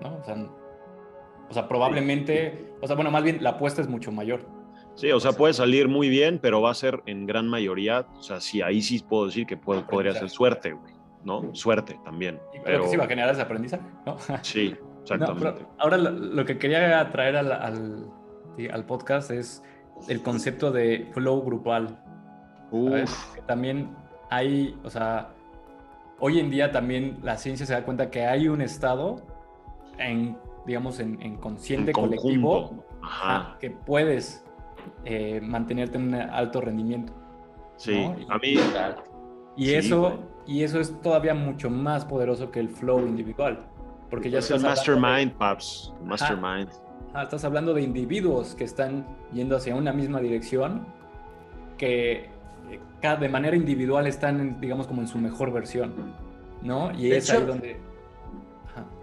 [0.00, 0.16] ¿no?
[0.16, 0.34] O sea,
[1.48, 4.44] o sea probablemente, o sea, bueno, más bien la apuesta es mucho mayor.
[4.96, 8.22] Sí, o sea, puede salir muy bien, pero va a ser en gran mayoría, o
[8.24, 10.95] sea, sí, ahí sí puedo decir que podría ser suerte, güey.
[11.26, 11.54] ¿No?
[11.54, 12.40] Suerte también.
[12.64, 14.16] pero que sí va a generar ese aprendizaje, ¿no?
[14.42, 15.66] Sí, exactamente.
[15.78, 19.62] ahora lo, que quería traer al, al, podcast es
[20.08, 22.00] el concepto de flow grupal.
[22.70, 23.90] Que también
[24.30, 25.30] hay, o sea,
[26.18, 29.22] hoy en día también la ciencia se da cuenta que hay un estado
[29.98, 32.84] en, digamos, en, consciente colectivo
[33.60, 34.44] que puedes
[35.04, 37.12] eh, mantenerte en un alto rendimiento.
[37.76, 38.56] Sí, a mí.
[39.56, 43.66] Y eso y eso es todavía mucho más poderoso que el flow individual.
[44.10, 45.92] Porque ya es el mastermind, Paps.
[46.04, 46.70] Mastermind.
[47.20, 50.86] estás hablando de individuos que están yendo hacia una misma dirección,
[51.76, 52.30] que
[52.70, 56.14] eh, de manera individual están, digamos, como en su mejor versión.
[56.62, 56.92] ¿No?
[56.96, 57.80] Y es ahí donde.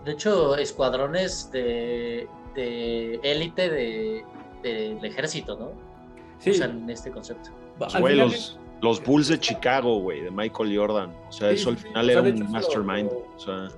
[0.06, 4.24] De hecho, escuadrones de élite de,
[4.62, 5.72] del ejército, ¿no?
[6.40, 6.52] Sí.
[6.52, 7.50] Usan este concepto.
[7.94, 8.04] Al
[8.84, 11.16] los Bulls de Chicago, güey, de Michael Jordan.
[11.30, 13.10] O sea, eso al final era un mastermind.
[13.12, 13.70] o sea.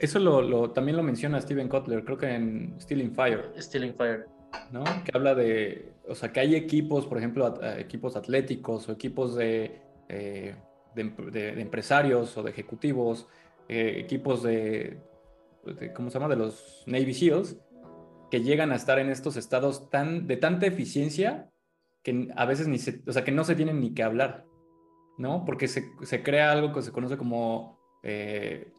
[0.00, 3.52] Eso lo, también lo menciona Steven Kotler, creo que en Stealing Fire.
[3.56, 4.26] Stealing Fire.
[4.72, 4.82] ¿No?
[5.04, 9.80] Que habla de, o sea, que hay equipos, por ejemplo, equipos atléticos o equipos de,
[10.08, 10.54] eh,
[10.94, 13.26] de, empresarios o de ejecutivos,
[13.68, 14.98] eh, equipos de,
[15.94, 16.28] ¿cómo se llama?
[16.28, 17.56] De los Navy SEALs,
[18.30, 21.50] que llegan a estar en estos estados tan, de tanta eficiencia
[22.04, 24.46] que a veces ni se, o sea, que no se tienen ni que hablar,
[25.18, 25.44] ¿no?
[25.44, 28.72] Porque se, se crea algo que se conoce como eh,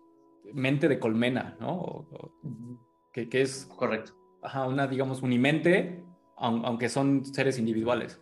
[0.53, 2.07] mente de colmena, ¿no?
[3.11, 3.65] que, es...
[3.77, 4.13] Correcto.
[4.43, 6.05] Ajá, una, digamos, unimente,
[6.37, 8.21] aunque son seres individuales,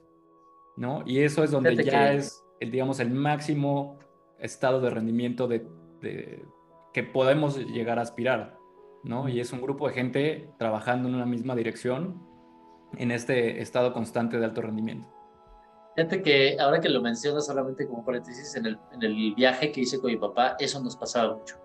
[0.77, 1.03] ¿no?
[1.05, 3.99] Y eso es donde ya es, el, digamos, el máximo
[4.39, 5.67] estado de rendimiento de,
[6.93, 8.57] que podemos llegar a aspirar,
[9.03, 9.27] ¿no?
[9.27, 12.21] Y es un grupo de gente trabajando en una misma dirección
[12.97, 15.07] en este estado constante de alto rendimiento.
[15.95, 19.81] Fíjate que ahora que lo mencionas solamente como paréntesis, en el, en el viaje que
[19.81, 21.55] hice con mi papá, eso nos pasaba mucho,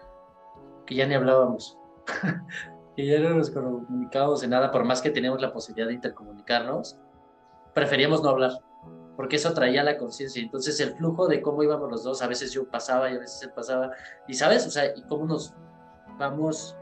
[0.87, 1.79] que ya ni hablábamos,
[2.97, 6.99] que ya no nos comunicábamos en nada, por más que teníamos la posibilidad de intercomunicarnos,
[7.75, 8.53] preferíamos no hablar,
[9.17, 10.43] porque eso traía la conciencia.
[10.43, 13.43] Entonces el flujo de cómo íbamos los dos, a veces yo pasaba y a veces
[13.43, 13.93] él pasaba,
[14.27, 15.55] y sabes, o sea, y cómo nos
[16.19, 16.77] vamos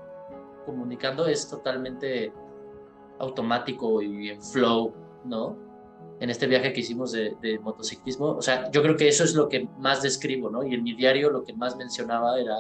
[0.65, 2.33] comunicando es totalmente
[3.19, 4.93] automático y en flow,
[5.25, 5.57] ¿no?
[6.19, 9.49] En este viaje que hicimos de, motociclismo, o sea, yo creo que eso es lo
[9.49, 10.63] que más describo, ¿no?
[10.65, 12.57] Y en mi diario lo que más mencionaba era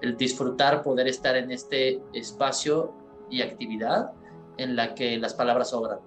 [0.00, 2.92] el disfrutar, poder estar en este espacio
[3.28, 4.12] y actividad
[4.58, 5.98] en la que las palabras sobran,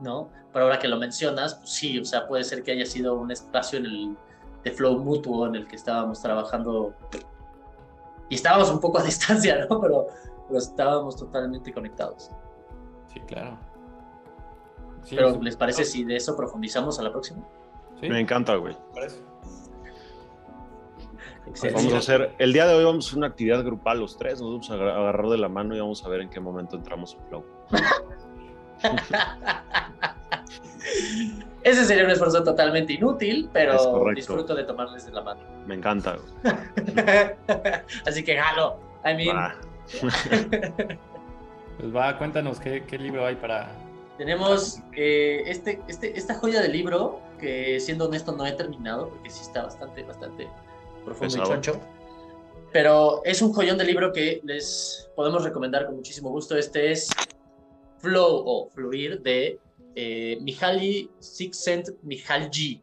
[0.00, 0.30] ¿no?
[0.52, 3.30] Pero ahora que lo mencionas, pues sí, o sea, puede ser que haya sido un
[3.30, 4.16] espacio en el,
[4.64, 6.94] de flow mutuo en el que estábamos trabajando
[8.28, 9.80] y estábamos un poco a distancia, ¿no?
[9.80, 10.06] Pero,
[10.46, 12.30] pero estábamos totalmente conectados.
[13.12, 13.58] Sí, claro.
[15.08, 17.42] Pero, ¿les parece si de eso profundizamos a la próxima?
[18.02, 18.76] Me encanta, güey.
[21.72, 24.40] Vamos a hacer, el día de hoy vamos a hacer una actividad grupal los tres,
[24.40, 27.14] nos vamos a agarrar de la mano y vamos a ver en qué momento entramos
[27.14, 27.44] en flow.
[31.62, 35.40] Ese sería un esfuerzo totalmente inútil, pero disfruto de tomarles de la mano.
[35.66, 36.16] Me encanta.
[38.06, 38.78] Así que jalo.
[39.04, 39.36] I mean.
[41.80, 43.74] Pues va, cuéntanos qué, libro hay para.
[44.18, 49.30] Tenemos eh, este, este, esta joya de libro que, siendo honesto, no he terminado porque
[49.30, 50.46] sí está bastante, bastante
[51.06, 51.80] profundo y choncho.
[52.70, 56.54] Pero es un joyón de libro que les podemos recomendar con muchísimo gusto.
[56.56, 57.08] Este es
[57.98, 59.58] Flow o Fluir de
[59.94, 62.82] eh, Mihaly Csikszentmihalyi.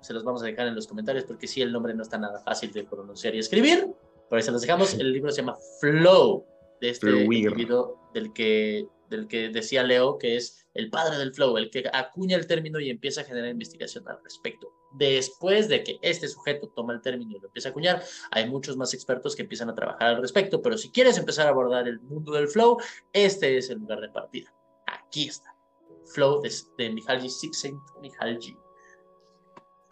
[0.00, 2.38] se los vamos a dejar en los comentarios porque sí, el nombre no está nada
[2.38, 3.88] fácil de pronunciar y escribir.
[4.28, 4.94] Por eso los dejamos.
[4.94, 6.44] El libro se llama Flow
[6.80, 11.56] de este individuo del que, del que decía Leo que es el padre del flow,
[11.56, 14.72] el que acuña el término y empieza a generar investigación al respecto.
[14.92, 18.76] Después de que este sujeto toma el término y lo empieza a acuñar, hay muchos
[18.76, 22.00] más expertos que empiezan a trabajar al respecto, pero si quieres empezar a abordar el
[22.00, 22.78] mundo del flow,
[23.12, 24.52] este es el lugar de partida.
[24.86, 25.54] Aquí está.
[26.06, 28.56] Flow de, de Mihaly Csikszentmihalyi.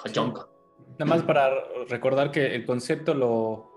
[0.05, 1.51] Nada más para
[1.89, 3.71] recordar que el concepto lo,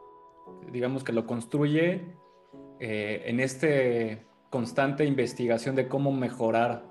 [0.72, 2.16] digamos que lo construye
[2.84, 6.84] eh, en este constante investigación de cómo mejorar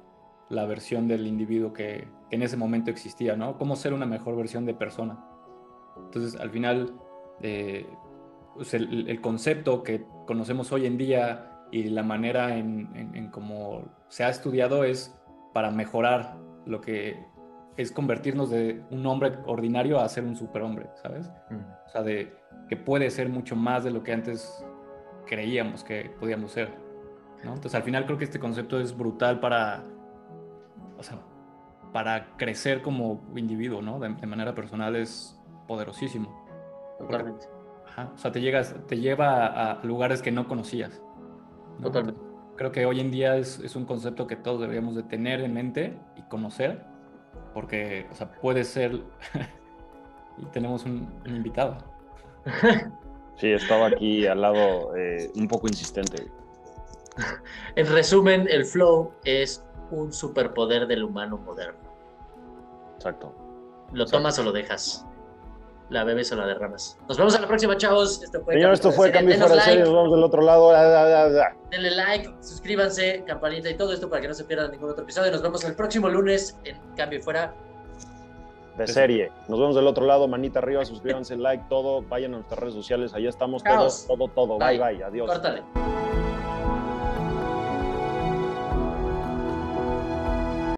[0.49, 3.59] la versión del individuo que, en ese momento existía, ¿no?
[3.59, 5.19] Cómo ser una mejor versión de persona.
[5.97, 6.95] Entonces, al final,
[7.43, 7.87] eh,
[8.55, 14.29] pues el, concepto que conocemos hoy en día y la manera en, cómo se ha
[14.29, 15.13] estudiado es
[15.53, 16.37] para mejorar
[16.67, 17.19] lo que
[17.77, 21.29] es convertirnos de un hombre ordinario a ser un superhombre, ¿sabes?
[21.51, 21.87] Mm.
[21.87, 22.33] O sea, de
[22.69, 24.65] que puede ser mucho más de lo que antes
[25.27, 26.71] creíamos que podíamos ser.
[27.45, 27.55] ¿no?
[27.55, 29.85] Entonces al final creo que este concepto es brutal para,
[30.99, 31.19] o sea,
[31.93, 33.99] para crecer como individuo, ¿no?
[33.99, 36.45] De, manera personal es poderosísimo.
[36.99, 37.47] Totalmente.
[38.15, 41.01] o sea, te, llegas, te lleva a, lugares que no conocías.
[41.83, 42.21] Totalmente.
[42.57, 45.55] Creo que hoy en día es, es, un concepto que todos deberíamos de tener en
[45.55, 46.85] mente y conocer,
[47.55, 49.01] porque, o sea, puede ser...
[50.39, 51.79] y tenemos un, un invitado.
[53.41, 56.31] Sí, estaba aquí al lado eh, un poco insistente.
[57.75, 61.79] En resumen, el flow es un superpoder del humano moderno.
[62.97, 63.35] Exacto.
[63.93, 65.07] ¿Lo tomas o lo dejas?
[65.89, 66.99] ¿La bebes o la derramas?
[67.09, 68.23] Nos vemos a la próxima, chavos.
[68.23, 69.81] Esto fue Señor, esto fue Cambio Fuera de Serie.
[69.81, 70.71] Nos vemos del otro lado.
[71.71, 75.33] Denle like, suscríbanse, campanita y todo esto para que no se pierdan ningún otro episodio.
[75.33, 77.55] Nos vemos el próximo lunes en Cambio Fuera
[78.77, 79.33] de serie.
[79.49, 83.15] Nos vemos del otro lado, manita arriba, suscríbanse, like, todo, vayan a nuestras redes sociales,
[83.15, 84.59] ahí estamos todos, todo, todo.
[84.59, 85.29] Bye, bye, adiós.
[85.31, 85.63] Córtale.